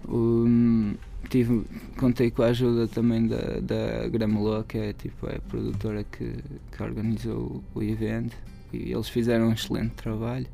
Um, 0.08 0.94
tive, 1.28 1.64
contei 1.96 2.30
com 2.30 2.42
a 2.42 2.46
ajuda 2.46 2.86
também 2.88 3.26
da, 3.26 3.60
da 3.60 4.08
Gramelô, 4.08 4.62
que 4.64 4.78
é 4.78 4.92
tipo 4.92 5.26
é 5.28 5.36
a 5.36 5.40
produtora 5.40 6.04
que, 6.04 6.34
que 6.70 6.82
organizou 6.82 7.62
o, 7.74 7.82
evento 7.82 8.36
e 8.72 8.92
eles 8.92 9.08
fizeram 9.08 9.48
um 9.48 9.52
excelente 9.52 9.92
trabalho. 9.92 10.46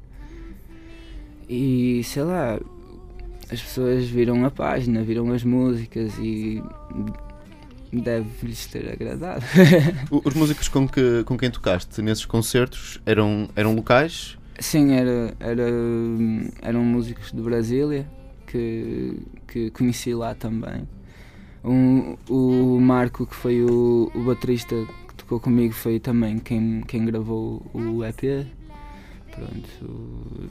E 1.48 2.02
sei 2.04 2.22
lá, 2.22 2.61
as 3.50 3.62
pessoas 3.62 4.06
viram 4.06 4.44
a 4.44 4.50
página, 4.50 5.02
viram 5.02 5.32
as 5.32 5.42
músicas 5.42 6.12
e 6.18 6.62
deve-lhes 7.92 8.66
ter 8.66 8.92
agradado. 8.92 9.44
Os 10.11 10.34
músicos 10.34 10.68
com, 10.68 10.87
que, 10.87 11.24
com 11.24 11.38
quem 11.38 11.50
tocaste 11.50 12.02
nesses 12.02 12.26
concertos 12.26 13.00
eram, 13.06 13.48
eram 13.56 13.74
locais? 13.74 14.37
Sim, 14.61 14.92
era, 14.92 15.34
era, 15.40 15.64
eram 16.61 16.84
músicos 16.84 17.32
de 17.32 17.40
Brasília 17.40 18.06
que, 18.50 19.18
que 19.46 19.70
conheci 19.70 20.14
lá 20.14 20.34
também. 20.34 20.88
Um, 21.64 22.16
o 22.28 22.80
Marco, 22.80 23.26
que 23.26 23.34
foi 23.34 23.62
o, 23.62 24.11
o 24.14 24.20
baterista 24.24 24.74
que 25.08 25.14
tocou 25.14 25.38
comigo, 25.40 25.74
foi 25.74 25.98
também 26.00 26.38
quem, 26.38 26.82
quem 26.87 27.04
gravou 27.04 27.64
o 27.74 28.04
EP. 28.04 28.46
Pronto. 29.32 30.50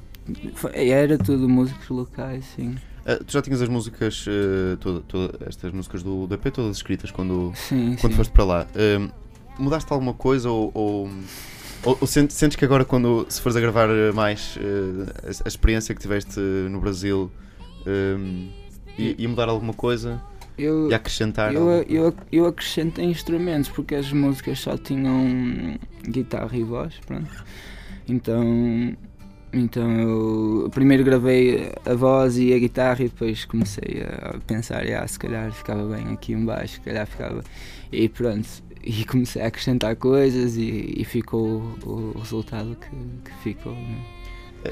foi- 0.56 0.90
era 0.90 1.18
tudo 1.18 1.48
músicos 1.50 1.90
locais, 1.90 2.46
sim. 2.56 2.76
Ah, 3.06 3.16
tu 3.26 3.32
já 3.32 3.42
tinhas 3.42 3.62
as 3.62 3.70
músicas, 3.70 4.26
eh, 4.28 4.76
toda- 4.80 5.00
toda- 5.02 5.46
estas 5.48 5.72
músicas 5.72 6.04
do, 6.04 6.28
do 6.28 6.36
EP 6.36 6.52
todas 6.52 6.76
escritas 6.78 7.10
quando, 7.12 7.52
Sim, 7.56 7.96
quando 8.00 8.12
sim. 8.14 8.18
foste 8.18 8.32
para 8.32 8.44
lá. 8.44 8.68
Ahm, 8.76 9.10
mudaste 9.58 9.92
alguma 9.92 10.14
coisa 10.14 10.50
ou, 10.50 10.72
ou, 10.74 11.10
ou- 11.84 11.98
ou 12.02 12.08
sentes, 12.08 12.56
que 12.58 12.66
agora 12.66 12.84
quando 12.84 13.26
se 13.30 13.42
fores 13.42 13.56
a 13.56 13.62
gravar 13.62 13.88
mais 14.14 14.58
eh, 14.62 15.14
a, 15.24 15.46
a 15.46 15.48
experiência 15.48 15.96
que 15.96 16.02
tiveste 16.02 16.40
no 16.40 16.80
Brasil 16.82 17.32
ahm, 17.88 18.50
ia, 18.98 19.16
ia 19.18 19.30
mudar 19.30 19.48
alguma 19.50 19.74
coisa? 19.74 20.22
Eu, 20.58 20.90
Ia 20.90 20.96
acrescentar? 20.96 21.54
eu, 21.54 21.70
eu, 21.88 22.14
eu 22.32 22.46
acrescentei 22.48 23.06
instrumentos 23.06 23.70
porque 23.70 23.94
as 23.94 24.12
músicas 24.12 24.60
só 24.60 24.76
tinham 24.76 25.78
guitarra 26.04 26.58
e 26.58 26.64
voz, 26.64 26.96
pronto. 27.06 27.30
Então, 28.08 28.96
então 29.54 30.00
eu 30.00 30.70
primeiro 30.72 31.04
gravei 31.04 31.72
a 31.86 31.94
voz 31.94 32.40
e 32.40 32.54
a 32.54 32.58
guitarra 32.60 33.02
e 33.02 33.10
depois 33.10 33.46
comecei 33.46 34.04
a 34.04 34.40
pensar, 34.48 34.84
ah, 34.88 35.08
se 35.08 35.20
calhar 35.20 35.52
ficava 35.52 35.86
bem 35.96 36.12
aqui 36.12 36.34
em 36.34 36.44
baixo, 36.44 36.76
se 36.76 36.82
calhar 36.82 37.06
ficava. 37.06 37.44
E 37.92 38.10
pronto, 38.10 38.48
e 38.84 39.06
comecei 39.06 39.44
a 39.44 39.48
acrescentar 39.48 39.96
coisas 39.96 40.58
e, 40.58 40.96
e 40.98 41.06
ficou 41.06 41.62
o, 41.86 42.14
o 42.16 42.20
resultado 42.20 42.76
que, 42.76 43.30
que 43.30 43.38
ficou. 43.44 43.74
né? 43.74 44.17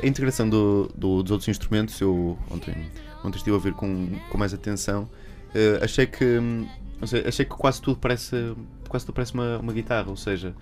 A 0.01 0.05
integração 0.05 0.49
do, 0.49 0.89
do- 0.95 1.21
dos 1.23 1.31
outros 1.31 1.47
instrumentos, 1.47 1.99
eu 2.01 2.37
ontem, 2.51 2.75
ontem 3.23 3.37
estive 3.37 3.51
a 3.51 3.55
ouvir 3.55 3.73
com, 3.73 4.07
com 4.29 4.37
mais 4.37 4.53
atenção. 4.53 5.07
eh, 5.53 5.79
achei 5.81 6.05
que 6.05 6.23
hum, 6.39 6.67
sei, 7.05 7.23
achei 7.27 7.45
que 7.45 7.51
quase 7.55 7.81
tudo 7.81 7.97
parece 7.97 8.53
quase 8.89 9.05
tudo 9.05 9.15
parece 9.15 9.33
uma, 9.33 9.57
uma 9.59 9.73
guitarra, 9.73 10.09
ou 10.09 10.15
seja, 10.17 10.53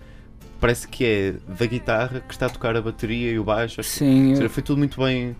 parece 0.59 0.87
que 0.87 1.03
é 1.05 1.35
da 1.59 1.65
guitarra 1.65 2.19
que 2.21 2.33
está 2.33 2.45
a 2.45 2.49
tocar 2.49 2.75
a 2.75 2.81
bateria 2.81 3.31
e 3.31 3.39
o 3.39 3.43
baixo. 3.43 3.77
Que- 3.77 3.83
Sim, 3.83 4.23
ou 4.25 4.29
eu, 4.31 4.35
seja, 4.37 4.49
foi 4.49 4.63
tudo 4.63 4.77
muito 4.77 4.99
bem. 5.01 5.35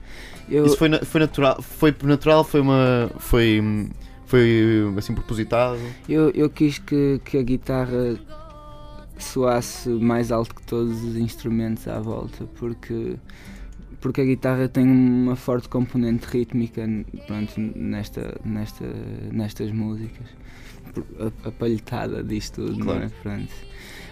eu, 0.50 0.66
Isso 0.66 0.78
foi, 0.78 0.90
foi 1.04 1.22
natural, 1.22 1.62
foi 1.62 1.96
natural, 2.04 2.44
foi 2.44 2.62
uma 2.62 3.10
foi 3.20 3.90
foi 4.26 4.94
assim 4.98 5.14
propositado. 5.14 5.80
Eu, 6.10 6.30
eu 6.32 6.50
quis 6.50 6.80
que, 6.80 7.22
que 7.24 7.38
a 7.38 7.44
guitarra 7.44 8.18
soasse 9.18 9.90
mais 9.90 10.32
alto 10.32 10.56
que 10.56 10.64
todos 10.64 11.04
os 11.04 11.16
instrumentos 11.16 11.88
à 11.88 12.00
volta, 12.00 12.46
porque, 12.56 13.16
porque 14.04 14.20
a 14.20 14.26
guitarra 14.26 14.68
tem 14.68 14.84
uma 14.86 15.38
forte 15.38 15.70
componente 15.70 16.28
rítmica 16.28 16.86
pronto, 17.26 17.54
nesta, 17.58 18.38
nesta, 18.44 18.86
nestas 19.32 19.72
músicas. 19.72 20.28
A, 21.18 21.48
a 21.48 21.52
palhetada 21.54 22.22
disto 22.22 22.66
tudo, 22.66 22.84
não 22.84 22.94
é? 22.96 22.98
Claro. 22.98 23.14
Pronto. 23.24 23.54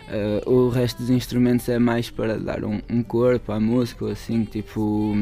Eh, 0.08 0.44
o 0.46 0.70
resto 0.70 1.00
dos 1.02 1.10
instrumentos 1.10 1.68
é 1.68 1.78
mais 1.78 2.10
para 2.10 2.40
dar 2.40 2.64
um, 2.64 2.82
um 2.90 3.04
corpo 3.04 3.52
à 3.52 3.60
música, 3.60 4.10
assim, 4.10 4.46
tipo. 4.46 5.14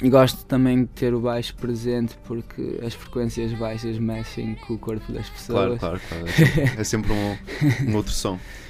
E 0.00 0.08
gosto 0.08 0.44
também 0.44 0.82
de 0.82 0.90
ter 0.90 1.12
o 1.12 1.18
baixo 1.18 1.56
presente 1.56 2.16
porque 2.24 2.78
as 2.86 2.94
frequências 2.94 3.52
baixas 3.54 3.98
mexem 3.98 4.54
com 4.54 4.74
o 4.74 4.78
corpo 4.78 5.12
das 5.12 5.28
Claro, 5.28 5.76
pessoas. 5.76 5.80
claro, 5.80 6.00
claro. 6.08 6.26
É 6.28 6.32
sempre, 6.32 6.80
é 6.80 6.84
sempre 6.84 7.12
um, 7.12 7.90
um 7.90 7.96
outro 7.96 8.12
som. 8.12 8.38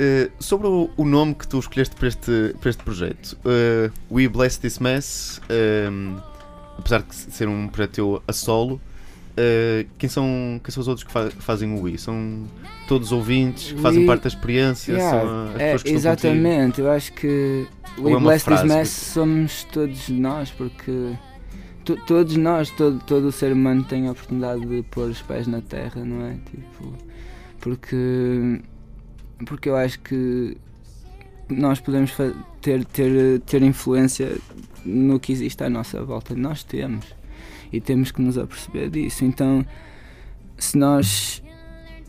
Eh, 0.00 0.30
sobre 0.38 0.68
o, 0.68 0.88
o 0.96 1.04
nome 1.04 1.34
que 1.34 1.46
tu 1.48 1.58
escolheste 1.58 1.96
para 1.96 2.06
este, 2.06 2.54
para 2.60 2.70
este 2.70 2.84
projeto, 2.84 3.36
eh, 3.44 3.90
We 4.10 4.28
Bless 4.28 4.56
This 4.60 4.78
Mess, 4.78 5.40
ehm, 5.48 6.16
apesar 6.78 7.02
de 7.02 7.14
ser 7.16 7.48
um 7.48 7.66
projeto 7.66 7.90
teu 7.94 8.22
a 8.28 8.32
solo, 8.32 8.80
eh, 9.36 9.86
quem, 9.98 10.08
são, 10.08 10.60
quem 10.62 10.70
são 10.72 10.80
os 10.82 10.86
outros 10.88 11.04
que 11.04 11.12
fa- 11.12 11.30
fazem 11.40 11.74
o 11.74 11.82
We? 11.82 11.98
São 11.98 12.44
todos 12.86 13.10
ouvintes 13.10 13.72
que 13.72 13.80
fazem 13.80 14.02
We- 14.02 14.06
parte 14.06 14.22
da 14.22 14.28
experiência? 14.28 14.92
Yeah, 14.92 15.52
é, 15.58 15.72
contigo? 15.72 15.96
exatamente, 15.96 16.80
eu 16.80 16.90
acho 16.92 17.12
que 17.14 17.66
We 17.98 18.12
é 18.12 18.20
Bless 18.20 18.44
This 18.44 18.62
Mess 18.62 18.88
que- 18.94 19.04
somos 19.06 19.64
todos 19.64 20.08
nós, 20.10 20.52
porque 20.52 21.12
to- 21.84 21.98
todos 22.06 22.36
nós, 22.36 22.70
todo, 22.70 23.00
todo 23.04 23.24
o 23.26 23.32
ser 23.32 23.52
humano 23.52 23.82
tem 23.82 24.06
a 24.06 24.12
oportunidade 24.12 24.64
de 24.64 24.80
pôr 24.84 25.10
os 25.10 25.20
pés 25.22 25.48
na 25.48 25.60
terra, 25.60 26.04
não 26.04 26.24
é? 26.24 26.34
Tipo, 26.48 26.94
porque, 27.60 28.60
porque 29.46 29.68
eu 29.68 29.76
acho 29.76 29.98
que 30.00 30.56
nós 31.48 31.80
podemos 31.80 32.12
ter, 32.60 32.84
ter, 32.84 33.40
ter 33.40 33.62
influência 33.62 34.36
no 34.84 35.18
que 35.18 35.32
existe 35.32 35.62
à 35.62 35.70
nossa 35.70 36.02
volta. 36.04 36.34
Nós 36.34 36.62
temos 36.62 37.06
e 37.72 37.80
temos 37.80 38.10
que 38.10 38.20
nos 38.20 38.36
aperceber 38.38 38.90
disso. 38.90 39.24
Então, 39.24 39.64
se 40.56 40.76
nós 40.76 41.42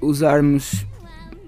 usarmos 0.02 0.86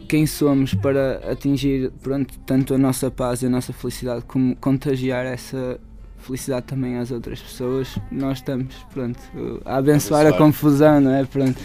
quem 0.08 0.26
somos 0.26 0.74
para 0.74 1.22
atingir 1.32 1.92
pronto, 2.02 2.38
tanto 2.40 2.74
a 2.74 2.78
nossa 2.78 3.10
paz 3.10 3.42
e 3.42 3.46
a 3.46 3.50
nossa 3.50 3.72
felicidade 3.72 4.24
como 4.26 4.56
contagiar 4.58 5.26
essa 5.26 5.80
felicidade 6.20 6.66
também 6.68 6.98
às 6.98 7.12
outras 7.12 7.42
pessoas, 7.42 7.98
nós 8.12 8.40
estamos 8.40 8.76
pronto, 8.94 9.20
a 9.66 9.78
abençoar, 9.78 10.26
a 10.26 10.30
Abençoar. 10.30 10.38
confusão, 10.38 11.02
não 11.02 11.12
é? 11.12 11.26
Pronto. 11.26 11.60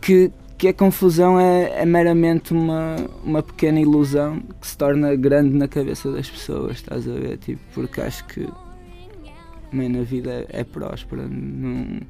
Que, 0.00 0.30
que 0.58 0.68
a 0.68 0.74
confusão 0.74 1.38
é, 1.38 1.82
é 1.82 1.86
meramente 1.86 2.52
uma, 2.52 2.96
uma 3.24 3.42
pequena 3.42 3.80
ilusão 3.80 4.40
que 4.60 4.66
se 4.66 4.76
torna 4.76 5.14
grande 5.14 5.56
na 5.56 5.68
cabeça 5.68 6.10
das 6.10 6.28
pessoas, 6.28 6.72
estás 6.78 7.08
a 7.08 7.12
ver? 7.12 7.38
Tipo, 7.38 7.60
porque 7.72 8.00
acho 8.00 8.24
que 8.26 8.46
man, 9.72 9.98
a 10.00 10.02
vida 10.02 10.30
é, 10.50 10.60
é 10.60 10.64
próspera, 10.64 11.28
não, 11.28 12.00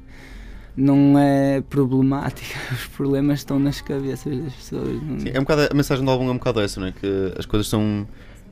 não 0.75 1.19
é 1.19 1.61
problemática, 1.61 2.57
os 2.73 2.87
problemas 2.87 3.39
estão 3.39 3.59
nas 3.59 3.81
cabeças 3.81 4.35
das 4.37 4.53
pessoas. 4.53 5.01
não- 5.03 5.19
Sim, 5.19 5.29
é 5.33 5.37
um 5.39 5.43
bocado, 5.43 5.67
a 5.71 5.73
mensagem 5.75 6.03
do 6.03 6.09
álbum 6.09 6.27
é 6.29 6.31
um 6.31 6.37
bocado 6.37 6.59
essa, 6.61 6.79
não 6.79 6.87
é? 6.87 6.91
Que 6.91 7.33
as 7.37 7.45
coisas 7.45 7.67
são. 7.67 8.07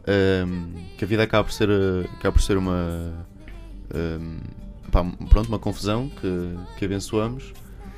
ehm, 0.05 0.67
que 0.97 1.03
a 1.05 1.07
vida 1.07 1.23
acaba 1.23 1.43
por 1.43 1.51
ser, 1.53 1.69
acaba 2.17 2.33
por 2.33 2.41
ser 2.41 2.57
uma. 2.57 3.13
ehm, 3.93 4.37
pá, 4.91 5.03
pronto, 5.29 5.47
uma 5.47 5.59
confusão 5.59 6.09
que, 6.21 6.55
que 6.77 6.85
abençoamos, 6.85 7.53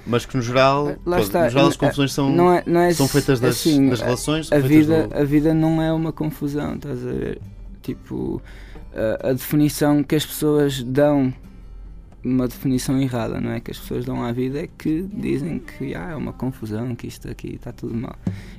mas 0.07 0.25
que 0.25 0.35
no 0.35 0.41
geral. 0.43 0.95
Lá 1.05 1.19
está, 1.19 1.43
no 1.45 1.49
geral 1.49 1.67
as 1.67 1.75
confusões 1.77 2.13
são, 2.13 2.29
não 2.31 2.51
é, 2.53 2.63
não 2.65 2.79
é 2.81 2.93
são 2.93 3.07
feitas 3.07 3.39
das, 3.39 3.57
assim, 3.57 3.89
das 3.89 4.01
a- 4.01 4.05
relações. 4.05 4.47
a 4.51 4.55
feitas 4.55 4.69
vida, 4.69 5.07
do- 5.07 5.15
a 5.17 5.23
vida 5.23 5.53
não 5.53 5.81
é 5.81 5.91
uma 5.93 6.11
confusão, 6.11 6.75
estás 6.75 7.05
a 7.05 7.11
ver? 7.11 7.41
Tipo, 7.81 8.41
a, 9.23 9.29
a 9.29 9.33
definição 9.33 10.03
que 10.03 10.15
as 10.15 10.25
pessoas 10.25 10.81
dão, 10.83 11.33
uma 12.23 12.47
definição 12.47 12.99
errada, 13.01 13.39
não 13.39 13.51
é? 13.51 13.59
Que 13.59 13.71
as 13.71 13.79
pessoas 13.79 14.03
dão 14.05 14.23
à 14.23 14.31
vida 14.31 14.59
é 14.59 14.67
que 14.67 15.07
dizem 15.13 15.59
que 15.59 15.95
ah, 15.95 16.09
é 16.11 16.15
uma 16.15 16.33
confusão, 16.33 16.93
que 16.95 17.07
isto 17.07 17.29
aqui 17.29 17.55
está 17.55 17.71
tudo 17.71 17.95
mal. 17.95 18.15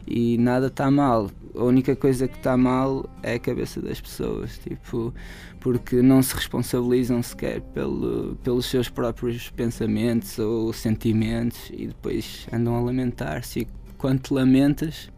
E 0.06 0.38
nada 0.38 0.68
está 0.68 0.90
mal. 0.90 1.30
A 1.54 1.64
única 1.64 1.94
coisa 1.96 2.26
que 2.28 2.36
está 2.38 2.56
mal 2.56 3.04
é 3.22 3.34
a 3.34 3.38
cabeça 3.38 3.80
das 3.82 4.00
pessoas, 4.00 4.56
tipo, 4.58 5.12
porque 5.60 6.00
não 6.02 6.22
se 6.22 6.34
responsabilizam 6.34 7.22
sequer 7.22 7.60
pelo, 7.60 8.36
pelos 8.42 8.66
seus 8.66 8.88
próprios 8.88 9.50
pensamentos 9.50 10.38
ou 10.38 10.72
sentimentos 10.72 11.70
e 11.70 11.86
depois 11.86 12.46
andam 12.52 12.74
a 12.76 12.80
lamentar-se. 12.80 13.60
E 13.60 13.68
quando 13.98 14.20
te 14.20 14.32
lamentas, 14.32 15.10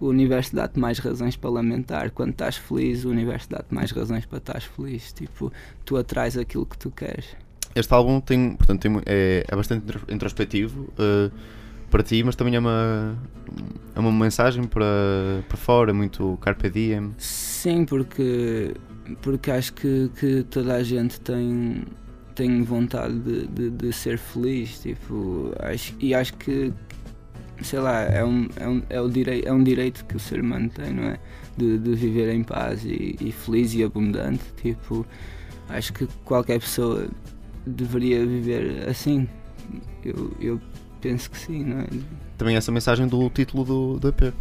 o 0.00 0.06
universo 0.08 0.54
dá-te 0.54 0.78
mais 0.78 0.98
razões 0.98 1.36
para 1.36 1.50
lamentar. 1.50 2.10
Quando 2.10 2.30
estás 2.30 2.56
feliz, 2.56 3.04
o 3.04 3.10
universo 3.10 3.48
dá-te 3.50 3.72
mais 3.72 3.90
razões 3.92 4.26
para 4.26 4.38
estar 4.38 4.60
feliz. 4.60 5.12
Tipo, 5.12 5.52
tu 5.84 5.96
atrás 5.96 6.36
aquilo 6.36 6.66
que 6.66 6.76
tu 6.76 6.90
queres. 6.90 7.36
Este 7.74 7.94
álbum 7.94 8.20
tem, 8.20 8.56
portanto, 8.56 8.80
tem 8.80 9.00
é, 9.06 9.44
é 9.46 9.56
bastante 9.56 9.84
intro- 9.84 10.04
introspectivo 10.08 10.88
eh, 10.98 11.30
para 11.90 12.02
ti, 12.02 12.22
mas 12.24 12.34
também 12.34 12.56
é 12.56 12.58
uma, 12.58 13.16
é 13.94 14.00
uma 14.00 14.10
mensagem 14.10 14.64
para, 14.64 14.84
para 15.48 15.56
fora, 15.56 15.94
muito 15.94 16.36
Carpe 16.40 16.68
Diem. 16.68 17.14
Sim, 17.18 17.84
porque, 17.84 18.74
porque 19.22 19.50
acho 19.50 19.72
que, 19.72 20.10
que 20.18 20.42
toda 20.44 20.74
a 20.74 20.82
gente 20.82 21.20
tem, 21.20 21.84
tem 22.34 22.62
vontade 22.62 23.18
de, 23.18 23.46
de, 23.46 23.70
de 23.70 23.92
ser 23.92 24.18
feliz. 24.18 24.80
Tipo, 24.80 25.52
acho, 25.60 25.94
e 25.98 26.14
acho 26.14 26.34
que, 26.34 26.72
sei 27.62 27.78
lá, 27.80 28.02
é 28.02 28.24
um, 28.24 28.48
é, 28.56 28.68
um, 28.68 28.82
é, 28.88 29.00
o 29.00 29.08
direi, 29.08 29.42
é 29.44 29.52
um 29.52 29.62
direito 29.62 30.04
que 30.04 30.16
o 30.16 30.20
ser 30.20 30.40
humano 30.40 30.68
tem, 30.70 30.92
não 30.92 31.04
é? 31.04 31.18
De, 31.56 31.78
de 31.78 31.94
viver 31.94 32.32
em 32.32 32.42
paz 32.42 32.84
e, 32.84 33.16
e 33.20 33.32
feliz 33.32 33.74
e 33.74 33.82
abundante. 33.82 34.44
Tipo, 34.62 35.06
acho 35.68 35.92
que 35.92 36.06
qualquer 36.24 36.60
pessoa 36.60 37.08
deveria 37.66 38.24
viver 38.24 38.88
assim. 38.88 39.28
Eu, 40.04 40.32
eu 40.40 40.60
penso 41.00 41.30
que 41.30 41.38
sim, 41.38 41.64
não 41.64 41.80
é? 41.80 41.86
Também 42.36 42.56
essa 42.56 42.70
mensagem 42.70 43.06
do 43.06 43.28
título 43.30 43.64
do, 43.64 43.98
do 43.98 44.08
EP. 44.08 44.32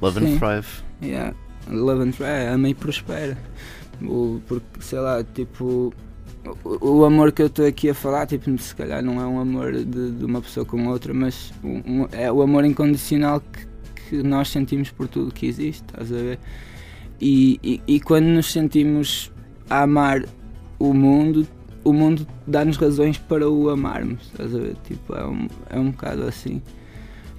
Love 0.00 0.18
and. 0.18 0.38
Thrive. 0.38 0.66
Yeah. 1.02 1.34
Love 1.68 2.02
and 2.02 2.10
try, 2.12 2.46
ama 2.52 2.68
e 2.68 2.74
prospera. 2.74 3.38
Porque, 4.46 4.80
sei 4.80 4.98
lá, 4.98 5.22
tipo, 5.24 5.92
o, 6.64 6.86
o 7.00 7.04
amor 7.04 7.32
que 7.32 7.42
eu 7.42 7.46
estou 7.46 7.66
aqui 7.66 7.90
a 7.90 7.94
falar, 7.94 8.26
tipo, 8.26 8.56
se 8.58 8.74
calhar 8.74 9.02
não 9.02 9.20
é 9.20 9.26
um 9.26 9.40
amor 9.40 9.72
de, 9.72 10.10
de 10.12 10.24
uma 10.24 10.40
pessoa 10.40 10.66
com 10.66 10.86
outra, 10.88 11.12
mas 11.14 11.52
um- 11.62 12.06
é 12.12 12.30
o 12.30 12.42
amor 12.42 12.64
incondicional 12.64 13.40
que, 13.40 13.66
que 14.08 14.22
nós 14.22 14.48
sentimos 14.48 14.90
por 14.90 15.08
tudo 15.08 15.32
que 15.32 15.46
existe, 15.46 15.82
estás 15.86 16.10
a 16.12 16.16
ver? 16.16 16.38
E, 17.20 17.60
e, 17.62 17.80
e 17.86 18.00
quando 18.00 18.26
nos 18.26 18.50
sentimos 18.52 19.30
a 19.70 19.82
amar 19.82 20.24
o 20.78 20.92
mundo, 20.92 21.46
o 21.84 21.92
mundo 21.92 22.26
dá-nos 22.46 22.76
razões 22.76 23.16
para 23.18 23.48
o 23.48 23.70
amarmos, 23.70 24.22
estás 24.26 24.54
a 24.54 24.58
ver? 24.58 24.76
Tipo, 24.84 25.14
é 25.14 25.24
um, 25.26 25.48
é 25.70 25.78
um 25.78 25.90
bocado 25.90 26.24
assim. 26.24 26.60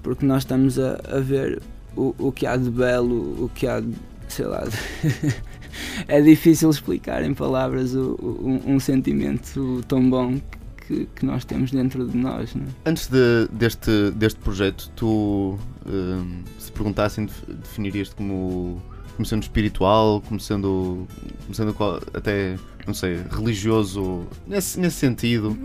Porque 0.02 0.26
nós 0.26 0.44
estamos 0.44 0.80
a, 0.80 1.00
a 1.10 1.20
ver 1.20 1.62
o, 1.96 2.14
o 2.18 2.32
que 2.32 2.46
há 2.46 2.56
de 2.58 2.70
belo, 2.70 3.44
o 3.46 3.50
que 3.54 3.68
há 3.68 3.80
de, 3.80 3.94
sei 4.28 4.46
lá, 4.46 4.64
de- 4.64 5.36
é 6.08 6.22
difícil 6.22 6.70
explicar 6.70 7.24
em 7.24 7.34
palavras 7.34 7.94
o- 7.96 8.16
o- 8.22 8.62
um, 8.66 8.80
sentimento 8.80 9.84
tão 9.88 10.10
bom 10.10 10.40
que, 10.88 11.08
que 11.16 11.26
nós 11.26 11.46
temos 11.46 11.72
dentro 11.72 12.08
de 12.08 12.18
nós. 12.18 12.54
Né? 12.56 12.66
Antes 12.86 13.08
de- 13.08 13.48
deste, 13.52 14.12
deste 14.12 14.40
projeto, 14.40 14.90
tu, 14.96 15.58
hum, 15.88 16.42
se 16.60 16.72
perguntassem, 16.72 17.26
def- 17.26 17.44
definirias-te 17.48 18.16
como, 18.16 18.82
como 19.16 19.26
sendo 19.26 19.44
espiritual, 19.44 20.22
como 20.28 20.40
sendo, 20.40 21.08
como 21.44 21.54
sendo 21.54 21.76
até, 22.14 22.58
não 22.86 22.94
sei, 22.94 23.22
religioso, 23.32 24.28
nesse, 24.48 24.80
nesse 24.80 24.98
sentido? 24.98 25.58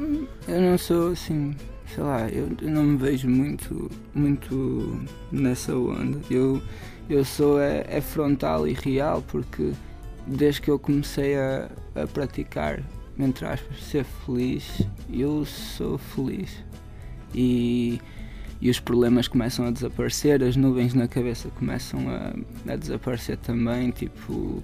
Eu 0.47 0.61
não 0.61 0.79
sou 0.79 1.13
assim, 1.13 1.55
sei 1.95 2.05
lá, 2.05 2.29
eu, 2.29 2.49
eu 2.63 2.71
não 2.71 2.85
me 2.85 2.97
vejo 2.97 3.29
muito, 3.29 3.91
muito 4.15 5.01
nessa 5.33 5.75
onda. 5.75 6.19
Eu, 6.31 6.63
eu 7.11 7.25
sou 7.25 7.59
é, 7.61 7.85
é 7.89 8.01
frontal 8.01 8.69
e 8.69 8.73
real 8.73 9.23
porque 9.27 9.73
desde 10.29 10.61
que 10.61 10.71
eu 10.71 10.79
comecei 10.79 11.37
a, 11.37 11.71
a 11.95 12.07
praticar, 12.07 12.83
entre 13.19 13.47
aspas, 13.47 13.83
ser 13.83 14.05
feliz, 14.05 14.87
eu 15.13 15.45
sou 15.45 15.99
feliz. 15.99 16.63
E, 17.35 18.01
e 18.61 18.71
os 18.71 18.79
problemas 18.79 19.27
começam 19.27 19.67
a 19.67 19.71
desaparecer, 19.71 20.43
as 20.43 20.57
nuvens 20.57 20.95
na 20.95 21.09
cabeça 21.09 21.49
começam 21.51 22.01
a, 22.09 22.73
a 22.73 22.77
desaparecer 22.77 23.39
também, 23.39 23.91
tipo. 23.91 24.63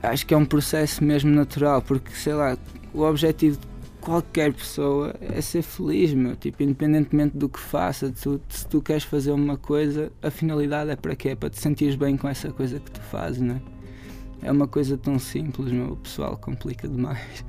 Acho 0.00 0.24
que 0.24 0.32
é 0.32 0.36
um 0.36 0.44
processo 0.44 1.02
mesmo 1.02 1.30
natural, 1.30 1.82
porque 1.82 2.12
sei 2.12 2.32
lá, 2.32 2.56
o 2.94 3.02
objetivo 3.02 3.58
de 3.58 3.66
qualquer 4.00 4.52
pessoa 4.52 5.12
é 5.20 5.40
ser 5.40 5.62
feliz, 5.62 6.14
meu. 6.14 6.36
Tipo, 6.36 6.62
independentemente 6.62 7.36
do 7.36 7.48
que 7.48 7.58
faça, 7.58 8.10
tu, 8.10 8.40
se 8.48 8.66
tu 8.68 8.80
queres 8.80 9.02
fazer 9.02 9.32
uma 9.32 9.56
coisa, 9.56 10.12
a 10.22 10.30
finalidade 10.30 10.90
é 10.90 10.96
para 10.96 11.16
quê? 11.16 11.30
É 11.30 11.34
para 11.34 11.50
te 11.50 11.60
sentires 11.60 11.96
bem 11.96 12.16
com 12.16 12.28
essa 12.28 12.52
coisa 12.52 12.78
que 12.78 12.90
tu 12.92 13.00
fazes, 13.00 13.40
não 13.40 13.56
é? 13.56 13.77
É 14.42 14.52
uma 14.52 14.68
coisa 14.68 14.96
tão 14.96 15.18
simples, 15.18 15.72
meu. 15.72 15.92
O 15.92 15.96
pessoal 15.96 16.36
complica 16.36 16.88
demais. 16.88 17.44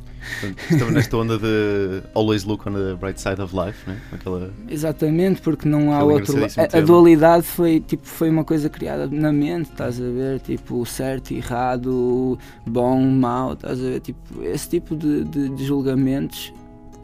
Estamos 0.70 0.94
nesta 0.94 1.18
onda 1.18 1.38
de 1.38 2.04
always 2.14 2.44
look 2.44 2.68
on 2.68 2.74
the 2.74 2.96
bright 2.96 3.20
side 3.20 3.42
of 3.42 3.56
life, 3.56 3.90
né? 3.90 4.00
Aquela, 4.12 4.52
Exatamente, 4.68 5.42
porque 5.42 5.68
não 5.68 5.94
há 5.94 6.04
outro. 6.04 6.36
A, 6.58 6.78
a 6.78 6.82
dualidade 6.82 7.44
foi, 7.44 7.80
tipo, 7.80 8.06
foi 8.06 8.30
uma 8.30 8.44
coisa 8.44 8.70
criada 8.70 9.08
na 9.08 9.32
mente, 9.32 9.70
estás 9.72 10.00
a 10.00 10.04
ver? 10.04 10.40
Tipo, 10.42 10.86
certo, 10.86 11.34
errado, 11.34 12.38
bom, 12.66 13.02
mau, 13.02 13.54
estás 13.54 13.80
a 13.80 13.84
ver? 13.84 14.02
Tipo, 14.02 14.44
esse 14.44 14.70
tipo 14.70 14.96
de, 14.96 15.24
de, 15.24 15.50
de 15.50 15.66
julgamentos, 15.66 16.54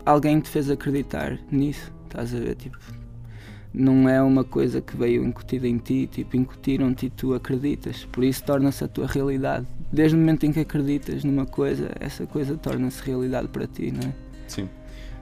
alguém 0.05 0.39
te 0.39 0.49
fez 0.49 0.69
acreditar 0.69 1.39
nisso, 1.51 1.91
estás 2.07 2.33
a 2.35 2.39
ver? 2.39 2.55
Tipo, 2.55 2.77
não 3.73 4.07
é 4.07 4.21
uma 4.21 4.43
coisa 4.43 4.79
que 4.79 4.95
veio 4.95 5.23
incutida 5.25 5.67
em 5.67 5.77
ti, 5.77 6.07
tipo, 6.07 6.37
incutiram-te 6.37 7.07
e 7.07 7.09
tu 7.09 7.33
acreditas, 7.33 8.07
por 8.11 8.23
isso 8.23 8.43
torna-se 8.43 8.83
a 8.83 8.87
tua 8.87 9.07
realidade. 9.07 9.65
Desde 9.91 10.15
o 10.15 10.19
momento 10.19 10.45
em 10.45 10.51
que 10.51 10.59
acreditas 10.59 11.23
numa 11.23 11.45
coisa, 11.45 11.91
essa 11.99 12.25
coisa 12.25 12.57
torna-se 12.57 13.01
realidade 13.03 13.47
para 13.47 13.65
ti, 13.67 13.91
não 13.91 14.09
é? 14.09 14.13
sim. 14.47 14.67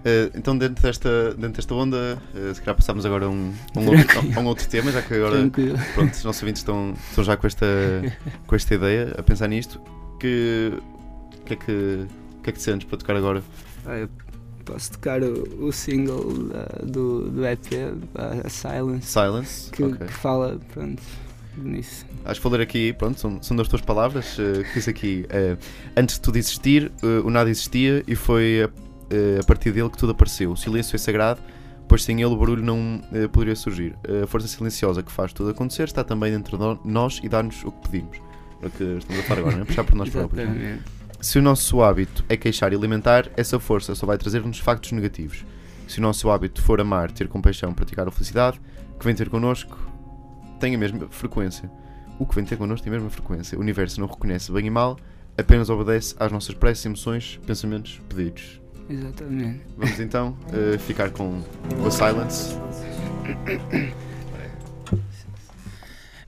Eh, 0.06 0.32
então, 0.36 0.58
dentro 0.58 0.84
desta, 0.84 1.34
dentro 1.36 1.54
desta 1.54 1.74
onda, 1.74 2.22
eh, 2.36 2.54
se 2.54 2.60
calhar 2.62 2.76
passamos 2.76 3.06
agora 3.06 3.26
a 3.26 3.30
um, 3.30 3.54
um 3.78 3.88
outro, 3.88 4.42
um 4.42 4.46
outro 4.48 4.68
tema, 4.68 4.92
já 4.92 5.02
que 5.02 5.14
agora 5.14 5.38
Tranquilo. 5.40 5.78
pronto, 5.94 6.14
os 6.14 6.24
nossos 6.26 6.42
ouvintes 6.42 6.62
estão, 6.62 6.94
estão 7.10 7.24
já 7.24 7.38
com 7.38 7.48
esta, 7.48 7.66
com 8.46 8.54
esta 8.56 8.76
ideia, 8.76 9.16
a 9.18 9.24
pensar 9.24 9.48
nisto. 9.48 9.80
Que, 10.20 10.74
o 11.42 11.46
que, 11.46 11.54
é 11.54 11.56
que, 11.56 12.06
que 12.44 12.50
é 12.50 12.54
que 12.54 12.60
te 12.60 12.62
sentes 12.62 12.86
para 12.90 12.98
tocar 12.98 13.16
agora? 13.16 13.42
Ah, 13.86 14.06
posso 14.66 14.92
tocar 14.92 15.24
o, 15.24 15.68
o 15.68 15.72
single 15.72 16.34
da- 16.50 16.86
do, 16.86 17.30
do 17.30 17.46
EP, 17.46 17.60
a 18.46 18.50
Silence, 18.50 19.08
Silence? 19.08 19.72
que, 19.72 19.84
Ok. 19.84 20.06
que 20.08 20.14
fala, 20.14 20.60
pronto, 20.74 21.02
nisso. 21.58 22.06
Acho 22.26 22.40
que 22.40 22.44
vou 22.44 22.58
ler 22.58 22.64
aqui, 22.64 22.94
pronto, 22.94 23.20
são, 23.20 23.42
são 23.42 23.56
das 23.58 23.68
tuas 23.68 23.82
palavras, 23.82 24.38
eh, 24.40 24.64
que 24.64 24.74
diz 24.74 24.88
aqui, 24.88 25.26
eh, 25.30 25.58
antes 25.96 26.16
de 26.16 26.22
tudo 26.22 26.38
existir, 26.38 26.92
eh, 27.02 27.22
o 27.24 27.30
nada 27.30 27.50
existia 27.50 28.04
e 28.08 28.16
foi 28.16 28.64
a, 28.64 29.40
a 29.40 29.44
partir 29.44 29.72
dele 29.72 29.90
que 29.90 29.98
tudo 29.98 30.12
apareceu. 30.12 30.52
O 30.52 30.58
silêncio 30.58 30.96
é 30.96 31.00
sagrado, 31.00 31.42
pois 31.88 32.04
sem 32.04 32.22
ele 32.22 32.34
o 32.34 32.38
barulho 32.38 32.64
não 32.64 33.02
poderia 33.32 33.56
surgir. 33.56 33.96
A 34.24 34.26
força 34.26 34.48
silenciosa 34.48 35.04
que 35.04 35.12
faz 35.12 35.34
tudo 35.34 35.50
acontecer 35.50 35.84
está 35.84 36.04
também 36.04 36.32
dentro 36.32 36.58
de 36.58 36.90
nós 36.90 37.20
e 37.22 37.30
dá-nos 37.30 37.64
o 37.64 37.72
que 37.72 37.90
pedimos. 37.90 38.18
É 38.62 38.68
o 38.68 38.70
que 38.70 38.84
estamos 38.84 39.20
a 39.20 39.28
falar 39.28 39.40
agora, 39.42 39.56
não 39.58 39.64
é? 39.64 39.66
Puxar 39.66 39.84
por 39.84 39.96
nós 39.96 40.10
próprios. 40.10 40.40
é? 40.40 40.52
Exatamente. 40.52 40.84
Se 41.22 41.40
o 41.40 41.42
nosso 41.42 41.82
hábito 41.82 42.26
é 42.28 42.36
queixar 42.36 42.74
e 42.74 42.76
alimentar, 42.76 43.30
essa 43.38 43.60
força 43.60 43.94
só 43.96 44.06
vai 44.06 44.18
trazer-nos 44.18 44.60
factos 44.60 44.92
negativos. 44.92 45.46
Se 45.88 46.00
o 46.00 46.02
nosso 46.02 46.30
hábito 46.30 46.62
for 46.62 46.82
amar, 46.82 47.12
ter 47.12 47.28
compaixão, 47.28 47.74
praticar 47.74 48.08
a 48.08 48.12
felicidade, 48.12 48.60
que 49.00 49.06
vem 49.06 49.14
ter 49.14 49.30
connosco 49.30 49.78
tem 50.60 50.76
a 50.76 50.78
mesma 50.78 51.08
frequência. 51.10 51.70
O 52.20 52.26
que 52.26 52.36
vem 52.36 52.46
ter 52.46 52.58
connosco 52.58 52.84
tem 52.84 52.92
a 52.92 52.96
mesma 52.96 53.10
frequência. 53.10 53.58
O 53.58 53.62
universo 53.62 54.00
não 54.00 54.08
reconhece 54.08 54.52
bem 54.52 54.68
e 54.68 54.70
mal, 54.70 54.98
apenas 55.38 55.70
obedece 55.70 56.16
às 56.20 56.32
nossas 56.32 56.56
preces, 56.56 56.86
emoções, 56.86 57.40
pensamentos, 57.46 58.00
pedidos. 58.08 58.62
Exatamente. 58.90 59.62
Vamos 59.78 60.00
então 60.00 60.38
eh, 60.52 60.78
ficar 60.78 61.10
com 61.12 61.42
o 61.84 61.90
Silence. 61.90 62.56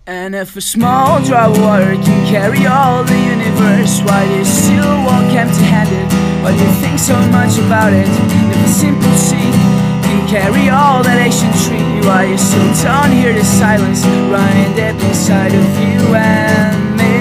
And 0.08 0.36
if 0.36 0.56
a 0.56 0.62
small 0.62 1.20
water 1.20 1.96
can 1.96 2.28
carry 2.28 2.68
all 2.68 3.04
the 3.04 3.18
universe, 3.18 4.02
why 4.04 4.26
do 4.28 4.38
you 4.38 4.46
still 4.46 5.04
walk 5.04 5.34
empty-handed? 5.34 6.14
Why 6.44 6.52
do 6.56 6.64
you 6.64 6.72
think 6.80 7.00
so 7.00 7.18
much 7.32 7.58
about 7.58 7.92
it? 7.92 8.08
If 8.08 8.66
a 8.66 8.68
simple 8.68 9.12
seed 9.18 9.45
can 10.16 10.28
carry 10.28 10.70
all 10.70 11.04
that 11.04 11.20
ancient 11.20 11.52
tree, 11.66 12.00
why 12.08 12.26
you 12.26 12.38
still 12.38 12.72
don't 12.84 13.12
hear 13.12 13.34
the 13.34 13.44
silence 13.44 14.06
running 14.32 14.72
deep 14.76 14.96
inside 15.04 15.54
of 15.54 15.68
you 15.80 16.16
and 16.16 16.96
me? 16.96 17.16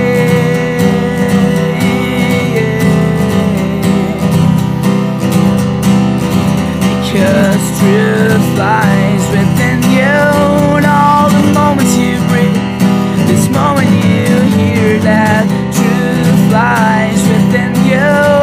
Because 7.03 7.63
truth 7.81 8.47
lies 8.59 9.25
within 9.35 9.83
you 9.91 10.79
and 10.79 10.87
all 10.87 11.31
the 11.31 11.43
moments 11.53 11.97
you 11.97 12.19
breathe. 12.31 12.63
This 13.27 13.49
moment 13.51 13.91
you 13.91 14.31
hear 14.55 14.99
that 15.01 15.47
truth 15.75 16.53
lies 16.53 17.21
within 17.27 17.75
you 17.87 18.34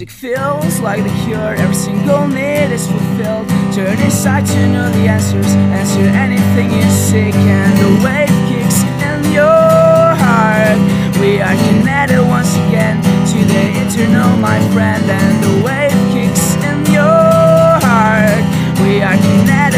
music 0.00 0.16
feels 0.16 0.80
like 0.80 1.02
the 1.04 1.12
cure, 1.26 1.54
every 1.56 1.74
single 1.74 2.26
need 2.26 2.72
is 2.72 2.86
fulfilled. 2.86 3.46
Turn 3.74 3.98
inside 4.00 4.46
to 4.46 4.66
know 4.72 4.88
the 4.92 5.06
answers, 5.06 5.52
answer 5.76 6.08
anything 6.16 6.70
you 6.72 6.88
seek, 6.90 7.34
and 7.34 7.72
the 7.76 7.90
wave 8.04 8.32
kicks 8.48 8.80
in 9.04 9.20
your 9.30 9.44
heart. 10.24 10.78
We 11.20 11.42
are 11.42 11.54
connected 11.68 12.22
once 12.26 12.56
again 12.64 12.96
to 13.32 13.38
the 13.52 13.62
eternal, 13.82 14.38
my 14.38 14.58
friend, 14.72 15.04
and 15.04 15.44
the 15.44 15.54
wave 15.66 16.00
kicks 16.14 16.56
in 16.64 16.78
your 16.96 17.76
heart. 17.84 18.44
We 18.80 19.02
are 19.02 19.18
connected 19.20 19.69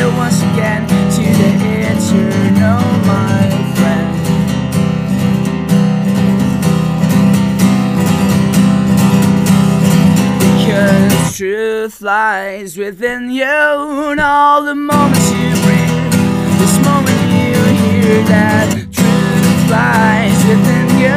Because 11.82 11.98
truth 11.98 12.06
lies 12.06 12.76
within 12.78 13.28
you 13.28 13.42
and 13.44 14.20
all 14.20 14.62
the 14.62 14.72
moments 14.72 15.28
you 15.32 15.50
breathe. 15.64 16.12
This 16.60 16.78
moment 16.86 17.30
you 17.32 17.56
hear 17.82 18.22
that 18.22 18.70
truth 18.92 19.68
lies 19.68 20.44
within 20.46 20.88
you 21.00 21.08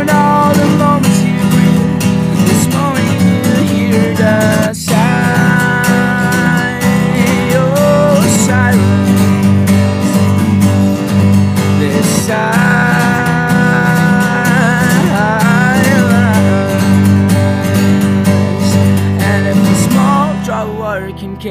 and 0.00 0.10
all 0.10 0.52
the 0.52 0.66
moments 0.76 1.22
you 1.22 1.40
breathe. 1.54 2.02
This 2.44 2.66
moment 2.74 3.08
you 3.24 3.54
hear 3.72 4.14
the 4.14 4.74
sigh, 4.74 5.00
oh 7.54 8.20
silence. 8.44 9.08
This 11.80 12.26
silence. 12.26 12.63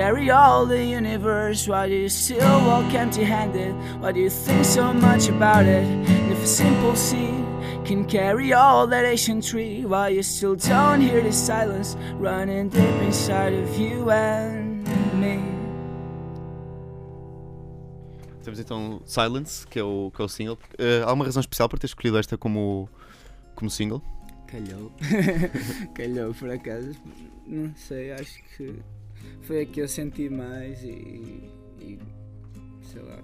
Carry 0.03 0.29
all 0.29 0.65
the 0.65 0.83
universe, 0.83 1.65
why 1.65 1.87
do 1.87 1.95
you 1.95 2.09
still 2.09 2.59
walk 2.67 2.93
empty 2.93 3.23
handed? 3.23 3.73
Why 4.01 4.11
do 4.11 4.19
you 4.19 4.29
think 4.29 4.65
so 4.65 4.93
much 4.93 5.29
about 5.29 5.65
it? 5.65 5.85
And 5.85 6.29
if 6.29 6.43
a 6.43 6.47
simple 6.47 6.93
seed 6.93 7.45
can 7.85 8.03
carry 8.03 8.51
all 8.51 8.85
that 8.87 9.05
ancient 9.05 9.45
tree, 9.45 9.85
why 9.85 10.09
you 10.09 10.21
still 10.21 10.55
don't 10.55 10.99
hear 10.99 11.21
the 11.23 11.31
silence 11.31 11.95
running 12.19 12.67
deep 12.67 13.01
inside 13.01 13.53
of 13.53 13.79
you 13.79 14.11
and 14.11 14.83
me? 15.21 15.39
Temos 18.43 18.59
então 18.59 19.01
Silence, 19.05 19.65
que 19.65 19.79
é 19.79 19.83
o, 19.83 20.11
que 20.13 20.21
é 20.21 20.25
o 20.25 20.27
single. 20.27 20.59
Eh, 20.77 21.01
há 21.05 21.13
uma 21.13 21.23
razão 21.23 21.39
especial 21.39 21.69
para 21.69 21.79
ter 21.79 21.87
escolhido 21.87 22.17
esta 22.17 22.37
como, 22.37 22.89
como 23.55 23.71
single? 23.71 24.03
Calhou. 24.47 24.91
Calhou 25.95 26.33
por 26.33 26.51
acaso. 26.51 26.91
Não 27.47 27.73
sei, 27.77 28.11
acho 28.11 28.43
que 28.57 28.83
foi 29.43 29.61
a 29.61 29.65
que 29.65 29.81
eu 29.81 29.87
senti 29.87 30.29
mais 30.29 30.83
e, 30.83 31.49
e 31.79 31.99
sei 32.91 33.01
lá. 33.01 33.19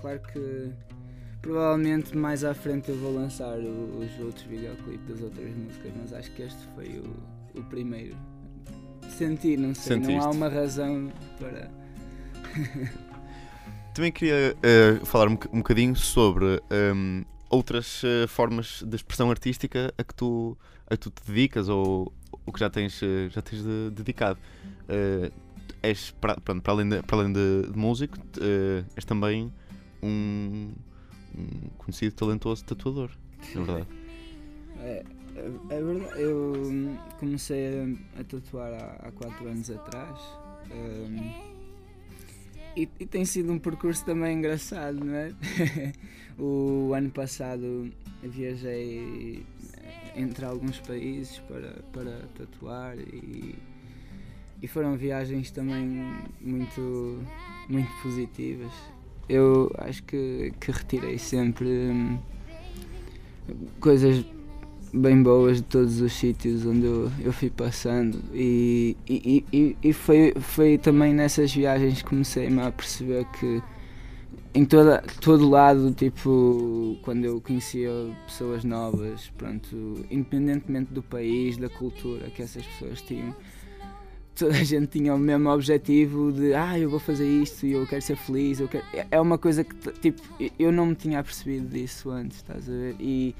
Claro 0.00 0.20
que 0.32 0.70
provavelmente 1.40 2.16
mais 2.16 2.44
à 2.44 2.54
frente 2.54 2.90
eu 2.90 2.96
vou 2.96 3.14
lançar 3.14 3.58
os 3.58 4.20
outros 4.20 4.44
videoclipes 4.44 5.06
das 5.06 5.22
outras 5.22 5.54
músicas, 5.56 5.92
mas 5.96 6.12
acho 6.12 6.30
que 6.32 6.42
este 6.42 6.60
foi 6.74 6.88
o, 6.98 7.58
o 7.58 7.62
primeiro. 7.64 8.16
Senti, 9.08 9.56
não 9.56 9.74
sei, 9.74 9.98
não 9.98 10.08
há 10.08 10.22
Sentiste. 10.22 10.36
uma 10.36 10.48
razão 10.48 11.12
para. 11.38 11.70
Também 13.94 14.10
queria 14.10 14.56
eh, 14.62 14.98
falar 15.04 15.28
um, 15.28 15.38
um 15.52 15.58
bocadinho 15.58 15.94
sobre 15.94 16.60
ehm, 16.68 17.22
outras 17.54 18.02
eh, 18.04 18.26
formas 18.26 18.82
de 18.86 18.96
expressão 18.96 19.30
artística 19.30 19.92
a 19.96 20.04
que 20.04 20.14
tu, 20.14 20.56
a 20.86 20.96
que 20.96 20.98
tu 20.98 21.10
te 21.10 21.26
dedicas 21.26 21.68
ou 21.68 22.12
o 22.46 22.52
que 22.52 22.60
já 22.60 22.68
tens, 22.68 23.02
eh, 23.02 23.28
já 23.30 23.40
tens 23.42 23.62
de- 23.62 23.90
dedicado. 23.90 24.38
Eh, 24.88 25.30
és, 25.82 26.10
para, 26.20 26.40
pronto, 26.40 26.62
para 26.62 26.72
além 26.72 26.88
de, 26.88 27.02
para 27.02 27.16
além 27.18 27.32
de, 27.32 27.62
de 27.70 27.78
músico, 27.78 28.16
eh, 28.40 28.84
és 28.96 29.04
também 29.04 29.52
um, 30.02 30.72
um 31.36 31.68
conhecido 31.78 32.14
talentoso 32.14 32.64
tatuador, 32.64 33.10
na 33.54 33.62
verdade. 33.62 33.86
É, 34.80 35.04
é, 35.36 35.76
é 35.76 35.82
verdade, 35.82 36.20
eu 36.20 36.52
hum, 36.56 36.96
comecei 37.18 37.96
a, 38.16 38.20
a 38.20 38.24
tatuar 38.24 38.72
há, 38.72 39.08
há 39.08 39.12
4 39.12 39.48
anos 39.48 39.70
atrás 39.70 40.18
hum, 40.70 41.32
e, 42.76 42.88
e 42.98 43.06
tem 43.06 43.24
sido 43.24 43.52
um 43.52 43.58
percurso 43.58 44.04
também 44.04 44.36
engraçado, 44.38 45.04
não 45.04 45.14
é? 45.14 45.32
o 46.38 46.92
ano 46.94 47.10
passado 47.10 47.90
viajei 48.22 49.44
entre 50.16 50.44
alguns 50.44 50.78
países 50.80 51.38
para, 51.48 51.82
para 51.92 52.20
tatuar 52.36 52.96
e, 52.98 53.54
e 54.62 54.66
foram 54.66 54.96
viagens 54.96 55.50
também 55.50 56.02
muito, 56.40 57.18
muito 57.68 57.90
positivas. 58.02 58.72
Eu 59.28 59.70
acho 59.78 60.02
que, 60.04 60.52
que 60.60 60.70
retirei 60.70 61.18
sempre 61.18 61.66
hum, 61.66 62.18
coisas 63.80 64.24
bem 64.92 65.22
boas 65.22 65.56
de 65.56 65.62
todos 65.64 66.00
os 66.00 66.12
sítios 66.12 66.64
onde 66.64 66.86
eu, 66.86 67.10
eu 67.20 67.32
fui 67.32 67.50
passando 67.50 68.22
e, 68.32 68.96
e, 69.08 69.44
e, 69.52 69.76
e 69.82 69.92
foi, 69.92 70.32
foi 70.38 70.78
também 70.78 71.12
nessas 71.12 71.52
viagens 71.52 72.00
que 72.00 72.08
comecei-me 72.08 72.60
a 72.60 72.70
perceber 72.70 73.24
que 73.32 73.60
em 74.54 74.64
toda, 74.64 75.02
todo 75.20 75.48
lado, 75.48 75.92
tipo, 75.92 76.96
quando 77.02 77.24
eu 77.24 77.40
conhecia 77.40 77.90
pessoas 78.24 78.62
novas, 78.62 79.28
pronto, 79.36 80.06
independentemente 80.08 80.92
do 80.92 81.02
país, 81.02 81.56
da 81.56 81.68
cultura 81.68 82.30
que 82.30 82.40
essas 82.40 82.64
pessoas 82.64 83.02
tinham, 83.02 83.34
toda 84.36 84.52
a 84.52 84.62
gente 84.62 84.86
tinha 84.98 85.12
o 85.12 85.18
mesmo 85.18 85.50
objetivo 85.50 86.30
de 86.30 86.54
ah, 86.54 86.78
eu 86.78 86.88
vou 86.88 87.00
fazer 87.00 87.26
isto 87.26 87.66
e 87.66 87.72
eu 87.72 87.84
quero 87.84 88.00
ser 88.00 88.16
feliz, 88.16 88.60
eu 88.60 88.68
quero... 88.68 88.84
é 89.10 89.20
uma 89.20 89.38
coisa 89.38 89.64
que 89.64 89.74
tipo, 90.00 90.22
eu 90.56 90.70
não 90.70 90.86
me 90.86 90.94
tinha 90.94 91.18
apercebido 91.18 91.66
disso 91.66 92.10
antes, 92.10 92.36
estás 92.36 92.68
a 92.68 92.72
ver? 92.72 92.94
E, 93.00 93.34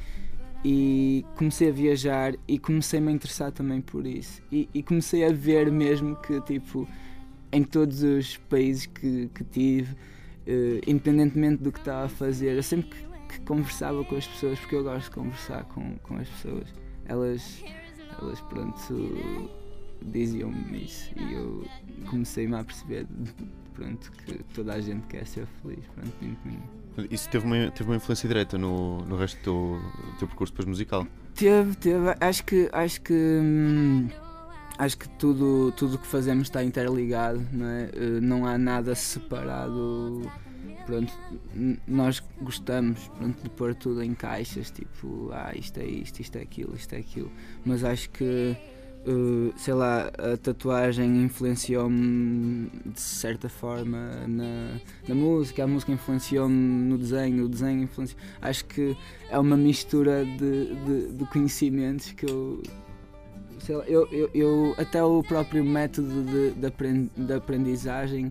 e 0.64 1.24
comecei 1.36 1.68
a 1.68 1.72
viajar 1.72 2.34
e 2.48 2.58
comecei-me 2.58 3.10
a 3.10 3.12
interessar 3.12 3.52
também 3.52 3.80
por 3.80 4.04
isso. 4.04 4.42
E, 4.50 4.68
e 4.74 4.82
comecei 4.82 5.24
a 5.24 5.32
ver 5.32 5.70
mesmo 5.70 6.16
que, 6.16 6.40
tipo, 6.40 6.88
em 7.52 7.62
todos 7.62 8.02
os 8.02 8.36
países 8.36 8.86
que, 8.86 9.28
que 9.32 9.44
tive, 9.44 9.94
independentemente 10.86 11.62
do 11.62 11.72
que 11.72 11.78
estava 11.78 12.06
a 12.06 12.08
fazer, 12.08 12.56
eu 12.56 12.62
sempre 12.62 12.90
que, 12.90 13.38
que 13.38 13.40
conversava 13.40 14.04
com 14.04 14.16
as 14.16 14.26
pessoas, 14.26 14.58
porque 14.58 14.76
eu 14.76 14.82
gosto 14.82 15.04
de 15.04 15.10
conversar 15.10 15.64
com, 15.64 15.96
com 15.98 16.16
as 16.16 16.28
pessoas, 16.28 16.68
elas, 17.06 17.64
elas 18.20 18.40
pronto, 18.42 19.50
diziam-me 20.02 20.84
isso 20.84 21.10
e 21.16 21.34
eu 21.34 21.66
comecei-me 22.08 22.54
a 22.56 22.64
perceber 22.64 23.06
pronto, 23.74 24.12
que 24.12 24.42
toda 24.54 24.74
a 24.74 24.80
gente 24.80 25.06
quer 25.06 25.26
ser 25.26 25.46
feliz, 25.62 25.84
pronto. 25.94 26.12
Isso 27.10 27.28
teve 27.28 27.44
uma, 27.44 27.70
teve 27.72 27.90
uma 27.90 27.96
influência 27.96 28.28
direta 28.28 28.56
no, 28.56 28.98
no 28.98 29.16
resto 29.16 29.38
do 29.38 29.42
teu, 29.42 30.12
do 30.12 30.18
teu 30.18 30.28
percurso 30.28 30.52
depois 30.52 30.68
musical. 30.68 31.06
Teve, 31.34 31.74
teve. 31.76 32.14
Acho 32.20 32.44
que 32.44 32.68
acho 32.72 33.00
que 33.00 33.12
hum, 33.12 34.08
acho 34.78 34.98
que 34.98 35.08
tudo 35.10 35.72
tudo 35.72 35.98
que 35.98 36.06
fazemos 36.06 36.48
está 36.48 36.62
interligado, 36.64 37.40
não 37.52 37.66
é? 37.66 37.90
Eh, 37.94 38.20
Não 38.20 38.46
há 38.46 38.56
nada 38.58 38.94
separado. 38.94 40.22
Pronto, 40.86 41.12
nós 41.86 42.22
gostamos 42.42 43.08
pronto, 43.16 43.42
de 43.42 43.48
pôr 43.50 43.74
tudo 43.74 44.02
em 44.02 44.12
caixas, 44.14 44.70
tipo, 44.70 45.30
ah, 45.32 45.52
isto 45.56 45.78
é 45.80 45.86
isto, 45.86 46.20
isto 46.20 46.36
é 46.36 46.42
aquilo, 46.42 46.76
isto 46.76 46.92
é 46.94 46.98
aquilo. 46.98 47.30
Mas 47.64 47.82
acho 47.84 48.10
que 48.10 48.54
eh, 49.06 49.52
sei 49.56 49.74
lá, 49.74 50.08
a 50.18 50.36
tatuagem 50.36 51.22
influenciou-me 51.24 52.70
de 52.86 53.00
certa 53.00 53.48
forma 53.48 54.26
na, 54.26 54.80
na 55.08 55.14
música, 55.14 55.64
a 55.64 55.66
música 55.66 55.92
influenciou-me 55.92 56.54
no 56.54 56.96
desenho, 56.98 57.44
o 57.44 57.48
desenho 57.48 57.82
influenciou. 57.82 58.20
Acho 58.40 58.64
que 58.66 58.96
é 59.28 59.38
uma 59.38 59.56
mistura 59.56 60.24
de, 60.24 60.74
de, 60.84 61.12
de 61.12 61.26
conhecimentos 61.26 62.12
que 62.12 62.26
eu. 62.26 62.62
Sei 63.64 63.74
lá, 63.76 63.84
eu, 63.86 64.06
eu, 64.12 64.30
eu- 64.34 64.74
até 64.76 65.02
o 65.02 65.22
próprio 65.22 65.64
método 65.64 66.22
de, 66.24 66.50
de, 66.52 66.66
apren- 66.66 67.08
de 67.16 67.32
aprendizagem 67.32 68.30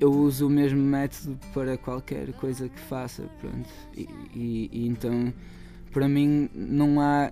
eu 0.00 0.12
uso 0.12 0.46
o 0.46 0.50
mesmo 0.50 0.78
método 0.80 1.38
para 1.54 1.76
qualquer 1.78 2.30
coisa 2.34 2.68
que 2.68 2.78
faça, 2.80 3.22
pronto. 3.40 3.68
E, 3.96 4.08
e- 4.34 4.70
e 4.72 4.86
então, 4.88 5.32
para 5.92 6.08
mim, 6.08 6.50
não 6.54 7.00
há 7.00 7.30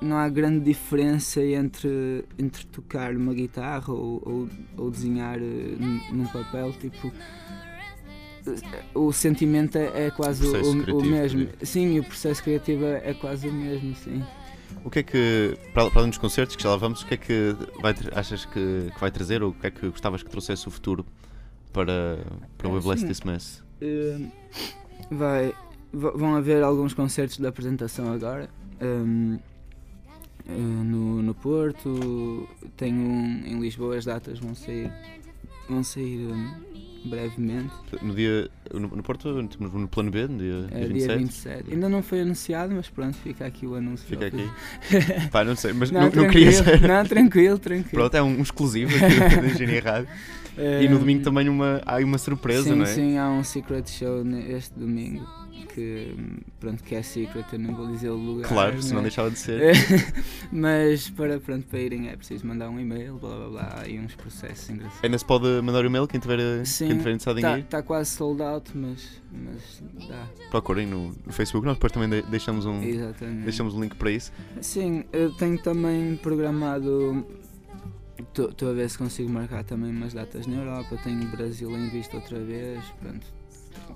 não 0.00 0.16
há 0.16 0.28
grande 0.28 0.58
diferença 0.64 1.40
entre, 1.40 2.24
entre 2.36 2.66
tocar 2.66 3.14
uma 3.14 3.32
guitarra 3.32 3.92
ou, 3.92 4.20
ou, 4.26 4.48
ou 4.76 4.90
desenhar 4.90 5.38
eh, 5.38 5.76
num, 6.10 6.26
papel, 6.26 6.72
tipo 6.72 7.12
eh, 8.44 8.82
o 8.94 9.12
sentimento 9.12 9.76
é, 9.78 10.06
é 10.06 10.10
quase 10.10 10.44
O 10.44 10.50
o, 10.96 10.98
o 10.98 11.04
mesmo. 11.04 11.46
Sim, 11.62 12.00
o 12.00 12.02
processo 12.04 12.42
criativo 12.42 12.84
é, 12.84 13.10
é 13.10 13.14
quase 13.14 13.46
o 13.46 13.52
mesmo, 13.52 13.94
sim. 13.94 14.20
O 14.84 14.90
que 14.90 14.98
é 15.00 15.02
que, 15.02 15.56
para, 15.72 15.90
além 15.94 16.08
dos 16.10 16.18
concertos 16.18 16.56
que 16.56 16.62
já 16.62 16.70
lá 16.70 16.76
vamos, 16.76 17.02
o 17.02 17.06
que 17.06 17.14
é 17.14 17.16
que 17.16 17.56
vai, 17.80 17.94
achas 18.14 18.44
que, 18.44 18.90
que 18.92 19.00
vai 19.00 19.10
trazer 19.10 19.42
ou 19.42 19.50
o 19.50 19.54
que 19.54 19.66
é 19.66 19.70
que 19.70 19.88
gostavas 19.88 20.22
que 20.22 20.30
trouxesse 20.30 20.66
o 20.68 20.70
futuro 20.70 21.06
para, 21.72 22.18
para 22.58 22.68
o 22.68 22.72
We 22.74 22.80
Bless. 22.80 23.04
This 23.06 23.20
Mess? 23.22 23.62
Eh, 23.80 24.18
vai, 25.10 25.54
va- 25.92 26.10
vão 26.12 26.34
haver 26.36 26.62
alguns 26.62 26.94
concertos 26.94 27.38
de 27.38 27.46
apresentação 27.46 28.12
agora. 28.12 28.48
ehm, 28.80 29.36
eh, 30.46 30.52
no, 30.52 31.22
no 31.22 31.34
Porto, 31.34 32.48
tenho 32.76 32.96
um 33.00 33.46
em 33.46 33.60
Lisboa, 33.60 33.96
as 33.96 34.04
datas 34.04 34.38
vão 34.40 34.54
sair, 34.54 34.90
vão 35.68 35.82
sair 35.82 36.28
ehm, 36.30 36.50
brevemente. 37.04 37.72
No 38.00 38.14
dia, 38.14 38.50
no, 38.72 38.80
no 38.80 39.02
Porto, 39.02 39.32
temos 39.48 39.72
no 39.72 39.88
plano 39.88 40.10
B, 40.10 40.26
no 40.26 40.38
dia, 40.38 40.66
É 40.70 40.86
dia 40.86 40.88
dia 40.88 41.18
27. 41.18 41.18
27. 41.18 41.72
Ainda 41.72 41.88
não 41.88 42.02
foi 42.02 42.20
anunciado, 42.20 42.74
mas 42.74 42.88
pronto, 42.88 43.16
fica 43.16 43.46
aqui 43.46 43.66
o 43.66 43.74
anúncio. 43.74 44.06
Fica 44.06 44.26
aqui. 44.26 44.48
Pá, 45.30 45.44
não 45.44 45.56
sei, 45.56 45.72
mas 45.72 45.90
Não, 45.90 46.02
não, 46.02 46.10
não 46.10 46.28
queria 46.28 46.52
ser. 46.52 46.80
Não, 46.80 47.04
tranquilo, 47.04 47.58
tranquilo. 47.58 47.90
Pronto, 47.90 48.14
é 48.14 48.22
um, 48.22 48.38
um 48.38 48.42
exclusivo 48.42 48.94
aqui 48.94 49.18
da 49.40 49.46
Engenharia 49.46 49.82
Rádio. 49.82 50.08
E 50.56 50.86
no 50.88 50.96
Ehm, 50.96 50.98
domingo 50.98 51.24
também 51.24 51.48
uma, 51.48 51.80
há 51.86 51.96
uma 51.98 52.18
surpresa, 52.18 52.64
sim, 52.64 52.74
não 52.74 52.82
é? 52.82 52.86
Sim, 52.86 53.16
há 53.16 53.28
um 53.30 53.42
secret 53.42 53.88
show 53.90 54.22
este 54.50 54.78
domingo 54.78 55.41
que 55.74 56.14
pronto 56.58 56.82
que 56.82 56.94
é 56.94 57.02
secret, 57.02 57.44
eu 57.52 57.58
não 57.58 57.74
vou 57.74 57.86
dizer 57.86 58.10
o 58.10 58.16
lugar. 58.16 58.48
Claro, 58.48 58.82
se 58.82 58.88
não 58.90 58.96
né? 58.96 59.02
deixava 59.02 59.30
de 59.30 59.38
ser. 59.38 59.74
Mas 60.50 61.08
para, 61.10 61.38
pronto, 61.40 61.66
para 61.66 61.78
irem 61.78 62.08
é 62.08 62.16
preciso 62.16 62.46
mandar 62.46 62.68
um 62.70 62.78
e-mail, 62.80 63.16
blá 63.18 63.36
blá 63.36 63.48
blá, 63.48 63.88
e 63.88 63.98
uns 63.98 64.14
processos 64.14 64.68
engraçados. 64.70 65.04
Ainda 65.04 65.18
se 65.18 65.24
pode 65.24 65.46
mandar 65.62 65.82
o 65.84 65.86
e-mail 65.86 66.06
quem 66.06 66.20
tiver, 66.20 66.38
quem 66.38 66.64
Sim, 66.64 66.88
tiver 66.88 67.10
interessado 67.12 67.36
em 67.38 67.40
Está 67.40 67.58
ir. 67.58 67.64
tá 67.64 67.82
quase 67.82 68.10
sold 68.10 68.42
out, 68.42 68.70
mas, 68.76 69.22
mas 69.32 69.82
dá. 70.08 70.26
Procurem 70.50 70.86
no, 70.86 71.08
no 71.24 71.32
Facebook. 71.32 71.66
Nós 71.66 71.76
depois 71.76 71.92
também 71.92 72.08
de- 72.08 72.22
deixamos 72.30 72.66
um, 72.66 72.82
Exatamente. 72.82 73.44
deixamos 73.44 73.74
um 73.74 73.80
link 73.80 73.94
para 73.96 74.10
isso. 74.10 74.32
Sim, 74.60 75.04
eu 75.12 75.32
tenho 75.34 75.58
também 75.62 76.16
programado. 76.16 77.26
Estou 78.18 78.70
a 78.70 78.72
ver 78.72 78.88
se 78.88 78.96
consigo 78.96 79.28
marcar 79.30 79.64
também 79.64 79.90
umas 79.90 80.12
datas 80.14 80.46
na 80.46 80.56
Europa. 80.56 80.96
Tenho 81.02 81.26
Brasil 81.28 81.70
em 81.76 81.88
vista 81.88 82.16
outra 82.16 82.38
vez. 82.38 82.82
Pronto, 83.00 83.26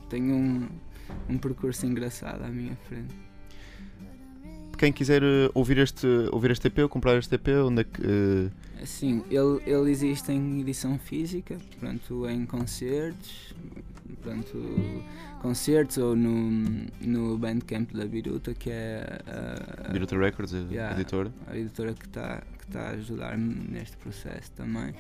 tenho 0.08 0.34
um, 0.34 0.68
um 1.28 1.38
percurso 1.38 1.86
engraçado 1.86 2.42
à 2.44 2.48
minha 2.48 2.76
frente. 2.88 3.14
Quem 4.78 4.92
quiser 4.92 5.22
eh, 5.22 5.50
ouvir 5.54 5.78
este, 5.78 6.06
ouvir 6.30 6.50
este 6.50 6.66
EP 6.68 6.78
ou 6.80 6.88
comprar 6.88 7.16
este 7.16 7.34
EP, 7.34 7.48
onde 7.64 7.80
é 7.80 7.84
que. 7.84 8.02
eh, 8.04 8.82
Assim, 8.82 9.24
ele, 9.30 9.62
ele 9.66 9.90
existe 9.90 10.30
em 10.30 10.60
edição 10.60 10.98
física, 10.98 11.56
pronto, 11.80 12.28
em 12.28 12.44
concertos, 12.44 13.54
pronto, 14.22 15.02
concertos 15.40 15.96
ou 15.96 16.14
no, 16.14 16.86
no 17.00 17.38
Bandcamp 17.38 17.90
da 17.94 18.04
Biruta, 18.04 18.52
que 18.52 18.68
é 18.70 19.18
a, 19.26 19.88
a- 19.88 19.92
Biruta 19.92 20.18
Records, 20.18 20.52
a 20.52 20.58
Yeah. 20.70 20.94
editora. 20.94 21.32
a 21.46 21.56
editora 21.56 21.94
que 21.94 22.04
está 22.06 22.42
que 22.58 22.66
tá 22.66 22.80
a 22.80 22.90
ajudar-me 22.90 23.54
neste 23.70 23.96
processo 23.96 24.52
também. 24.52 24.92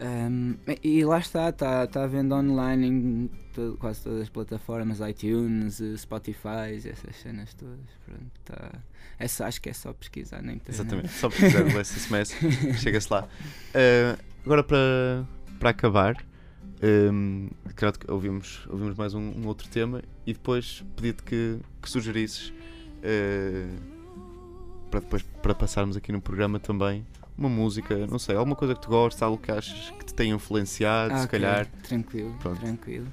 Um, 0.00 0.56
e 0.82 1.04
lá 1.04 1.18
está, 1.18 1.50
está 1.50 1.86
tá 1.86 2.04
à 2.04 2.06
venda 2.06 2.34
online 2.34 2.86
em 2.86 3.30
quase 3.78 4.02
todas 4.02 4.22
as 4.22 4.28
plataformas, 4.30 5.00
iTunes, 5.00 5.82
Spotify, 5.98 6.74
essas 6.76 7.16
cenas 7.16 7.52
todas. 7.52 7.78
Pronto, 8.06 8.30
tá. 8.46 8.72
é 9.18 9.28
só, 9.28 9.44
acho 9.44 9.60
que 9.60 9.68
é 9.68 9.74
só 9.74 9.92
pesquisar 9.92 10.40
na 10.42 10.54
internet. 10.54 10.80
Exatamente, 10.80 11.08
só 11.10 11.28
precisar 11.28 11.64
do 11.64 11.84
SMS, 11.84 12.34
chega-se 12.80 13.12
lá. 13.12 13.28
Ah, 13.74 14.18
agora 14.42 14.64
para, 14.64 15.26
para 15.58 15.70
acabar, 15.70 16.16
um, 17.12 17.50
creio 17.76 17.92
que 17.92 18.10
ouvimos, 18.10 18.66
ouvimos 18.70 18.96
mais 18.96 19.12
um, 19.12 19.20
um 19.20 19.46
outro 19.46 19.68
tema 19.68 20.02
e 20.26 20.32
depois 20.32 20.82
pedi-te 20.96 21.22
que, 21.22 21.58
que 21.82 21.90
sugerisses 21.90 22.54
ah, 23.04 24.00
para 24.90 25.00
depois 25.00 25.22
para 25.42 25.54
passarmos 25.54 25.94
aqui 25.94 26.10
no 26.10 26.22
programa 26.22 26.58
também 26.58 27.04
uma 27.40 27.48
música, 27.48 28.06
não 28.06 28.18
sei, 28.18 28.36
alguma 28.36 28.54
coisa 28.54 28.74
que 28.74 28.80
tu 28.82 28.88
gostes, 28.88 29.22
algo 29.22 29.38
que 29.38 29.50
achas 29.50 29.90
que 29.98 30.04
te 30.04 30.14
tenha 30.14 30.34
influenciado, 30.34 31.14
Ah, 31.14 31.18
se 31.18 31.24
ok, 31.24 31.40
calhar. 31.40 31.66
Tranquilo, 31.82 32.34
Pronto. 32.40 32.60
tranquilo. 32.60 33.06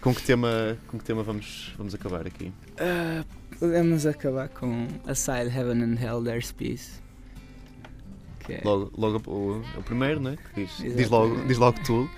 Com 0.00 0.14
que 0.14 0.22
tema, 0.22 0.76
com 0.88 0.98
que 0.98 1.04
tema 1.04 1.22
vamos, 1.22 1.72
vamos 1.78 1.94
acabar 1.94 2.26
aqui? 2.26 2.52
Ah, 2.78 3.24
podemos 3.58 4.04
acabar 4.04 4.48
com 4.48 4.88
Aside 5.06 5.48
Heaven 5.56 5.82
and 5.82 5.96
Hell, 6.00 6.22
There's 6.24 6.50
Peace. 6.50 7.00
Que 8.40 8.54
é- 8.54 8.60
Logo, 8.64 8.90
logo 8.98 9.30
o, 9.30 9.62
o 9.78 9.82
primeiro, 9.84 10.18
né? 10.20 10.36
Que 10.54 10.64
diz, 10.64 10.76
diz, 10.96 11.08
logo, 11.08 11.46
diz 11.46 11.56
logo 11.58 11.78
tudo. 11.84 12.10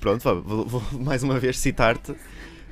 Pronto, 0.00 0.22
vá, 0.22 0.32
vou, 0.32 0.66
vou 0.66 0.82
mais 0.98 1.22
uma 1.22 1.38
vez 1.38 1.58
citar-te. 1.58 2.14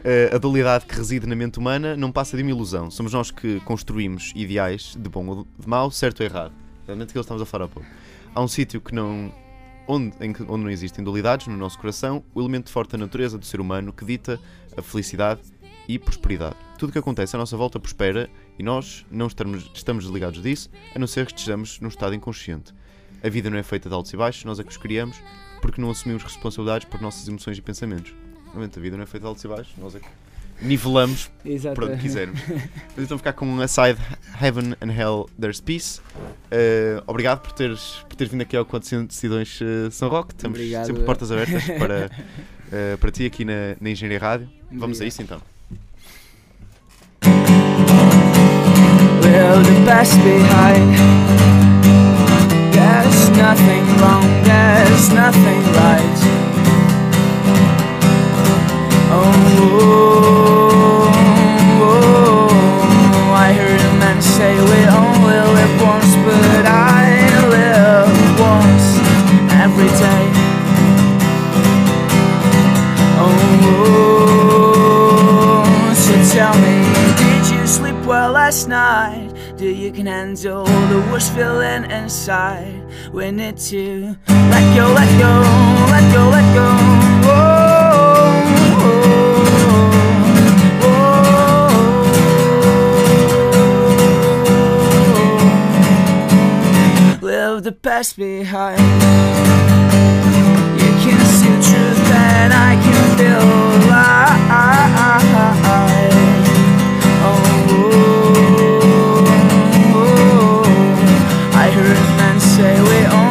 Eh, 0.02 0.30
a 0.34 0.38
dualidade 0.38 0.86
que 0.86 0.94
reside 0.94 1.26
na 1.26 1.34
mente 1.36 1.58
humana 1.58 1.94
não 1.96 2.10
passa 2.10 2.36
de 2.36 2.42
uma 2.42 2.50
ilusão. 2.50 2.90
Somos 2.90 3.12
nós 3.12 3.30
que 3.30 3.60
construímos 3.60 4.32
ideais 4.34 4.96
de 4.98 5.08
bom 5.10 5.26
ou 5.26 5.46
de 5.58 5.68
mau, 5.68 5.90
certo 5.90 6.20
ou 6.20 6.26
errado. 6.26 6.52
Realmente 6.86 7.10
aquilo 7.10 7.22
que 7.22 7.26
estamos 7.26 7.42
a 7.42 7.46
falar 7.46 7.64
há 7.66 7.68
pouco. 7.68 7.88
Há 8.34 8.42
um 8.42 8.48
sítio 8.48 8.80
que 8.80 8.94
não. 8.94 9.32
Onde, 9.86 10.16
em 10.20 10.34
onde 10.48 10.64
não 10.64 10.70
existem 10.70 11.04
dualidades, 11.04 11.46
no 11.46 11.56
nosso 11.56 11.78
coração, 11.78 12.24
o 12.34 12.40
elemento 12.40 12.70
forte 12.70 12.92
da 12.92 12.98
natureza 12.98 13.36
do 13.36 13.44
ser 13.44 13.60
humano 13.60 13.92
que 13.92 14.02
dita 14.02 14.40
a 14.74 14.80
felicidade 14.80 15.42
e 15.86 15.98
prosperidade. 15.98 16.56
Tudo 16.78 16.88
o 16.88 16.92
que 16.92 16.98
acontece 16.98 17.36
à 17.36 17.38
nossa 17.38 17.54
volta 17.54 17.78
prospera 17.78 18.30
e 18.58 18.62
nós 18.62 19.04
não 19.10 19.26
estamos, 19.26 19.70
estamos 19.74 20.04
desligados 20.04 20.42
disso, 20.42 20.70
a 20.94 20.98
não 20.98 21.06
ser 21.06 21.26
que 21.26 21.32
estejamos 21.32 21.80
num 21.80 21.88
estado 21.88 22.14
inconsciente. 22.14 22.72
A 23.22 23.28
vida 23.28 23.50
não 23.50 23.58
é 23.58 23.62
feita 23.62 23.88
de 23.88 23.94
altos 23.94 24.12
e 24.12 24.16
baixos, 24.16 24.44
nós 24.44 24.58
é 24.58 24.64
que 24.64 24.70
os 24.70 24.78
criamos 24.78 25.20
porque 25.60 25.80
não 25.80 25.90
assumimos 25.90 26.22
responsabilidades 26.22 26.88
por 26.88 27.00
nossas 27.00 27.26
emoções 27.28 27.58
e 27.58 27.62
pensamentos. 27.62 28.14
Realmente, 28.46 28.78
a 28.78 28.82
vida 28.82 28.96
não 28.96 29.02
é 29.02 29.06
feita 29.06 29.24
de 29.24 29.28
altos 29.28 29.44
e 29.44 29.48
baixos, 29.48 29.74
nós 29.78 29.94
é 29.94 30.00
que 30.00 30.08
nivelamos 30.60 31.30
Exato. 31.44 31.74
por 31.74 31.84
onde 31.84 32.00
quisermos. 32.00 32.40
Mas 32.96 33.04
então 33.04 33.18
ficar 33.18 33.32
com 33.32 33.60
Aside 33.60 33.98
Heaven 34.40 34.74
and 34.80 34.90
Hell 34.92 35.28
There's 35.40 35.60
Peace. 35.60 36.00
Uh, 36.50 37.02
obrigado 37.06 37.40
por 37.40 37.52
teres, 37.52 38.04
por 38.08 38.16
teres 38.16 38.30
vindo 38.32 38.42
aqui 38.42 38.56
ao 38.56 38.62
Acontecendo 38.62 39.08
Decisões 39.08 39.60
uh, 39.60 39.90
São 39.90 40.08
Roque. 40.08 40.32
Estamos 40.32 40.58
Obrigado, 40.58 40.86
sempre 40.86 41.02
portas 41.04 41.30
abertas 41.30 41.64
para, 41.78 42.10
uh, 42.68 42.98
para 42.98 43.10
ti 43.10 43.26
aqui 43.26 43.44
na, 43.44 43.76
na 43.80 43.90
Engenharia 43.90 44.18
Rádio. 44.18 44.48
Vamos 44.72 45.00
a 45.00 45.04
isso 45.04 45.22
então. 45.22 45.40
Leave 49.54 49.66
the 49.66 49.84
past 49.86 50.16
behind. 50.18 50.94
There's 52.72 53.30
nothing 53.30 53.84
wrong, 54.00 54.22
there's 54.44 55.10
nothing 55.10 55.62
right. 55.72 56.43
Last 78.54 78.68
night? 78.68 79.32
Do 79.56 79.66
you 79.66 79.90
can 79.90 80.06
handle 80.06 80.64
the 80.64 81.00
worst 81.10 81.32
feeling 81.32 81.90
inside? 81.90 82.84
We 83.12 83.30
need 83.30 83.56
to 83.70 84.16
let 84.28 84.76
go, 84.76 84.86
let 84.92 85.10
go, 85.18 85.32
let 85.90 86.14
go, 86.14 86.28
let 86.28 86.54
go. 86.54 86.93
The 97.64 97.72
past 97.72 98.18
behind. 98.18 98.78
You 100.78 100.90
can 101.02 101.18
see 101.24 101.48
the 101.48 101.62
truth 101.64 102.10
and 102.12 102.52
I 102.52 102.76
can 102.84 103.16
feel 103.16 103.40
light. 103.88 105.24
Oh, 107.24 107.40
oh, 107.70 107.88
oh, 108.60 108.84
oh, 109.96 110.62
I 111.54 111.70
heard 111.70 111.96
a 111.96 112.08
man 112.18 112.38
say 112.38 112.74
we 112.82 112.98
only 113.06 113.23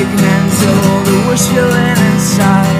you 0.00 0.06
can 0.06 0.18
handle 0.18 1.04
the 1.04 1.28
worst 1.28 1.50
feeling 1.50 1.98
inside? 2.12 2.79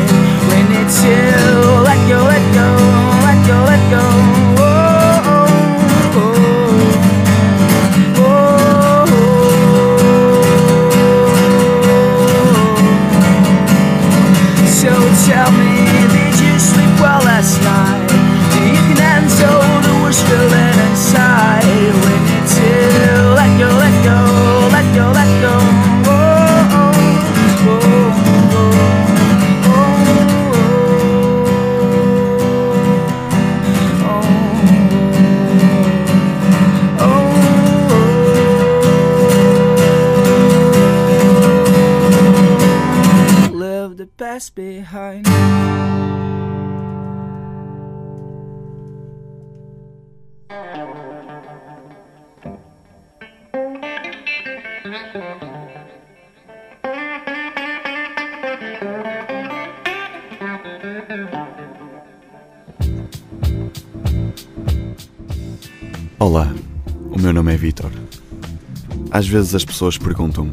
Vezes 69.31 69.55
as 69.55 69.65
pessoas 69.65 69.97
perguntam: 69.97 70.51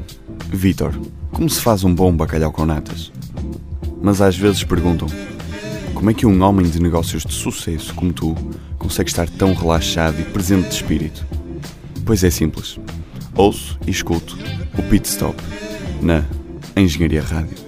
Vitor, 0.50 0.94
como 1.32 1.50
se 1.50 1.60
faz 1.60 1.84
um 1.84 1.94
bom 1.94 2.16
bacalhau 2.16 2.52
com 2.52 2.66
natas? 2.66 3.12
Mas 4.02 4.22
às 4.22 4.38
vezes 4.38 4.64
perguntam: 4.64 5.08
Como 5.94 6.10
é 6.10 6.14
que 6.14 6.26
um 6.26 6.42
homem 6.42 6.70
de 6.70 6.80
negócios 6.80 7.26
de 7.26 7.34
sucesso 7.34 7.94
como 7.96 8.14
tu 8.14 8.36
consegue 8.78 9.10
estar 9.10 9.28
tão 9.28 9.54
relaxado 9.54 10.22
e 10.22 10.24
presente 10.24 10.70
de 10.70 10.76
espírito? 10.76 11.26
Pois 12.06 12.24
é 12.24 12.30
simples. 12.30 12.80
Ouço 13.36 13.78
e 13.86 13.92
escuto 13.92 14.38
o 14.78 14.84
Pit 14.84 15.08
Stop 15.10 15.42
na 16.02 16.24
Engenharia 16.76 17.22
Rádio. 17.22 17.67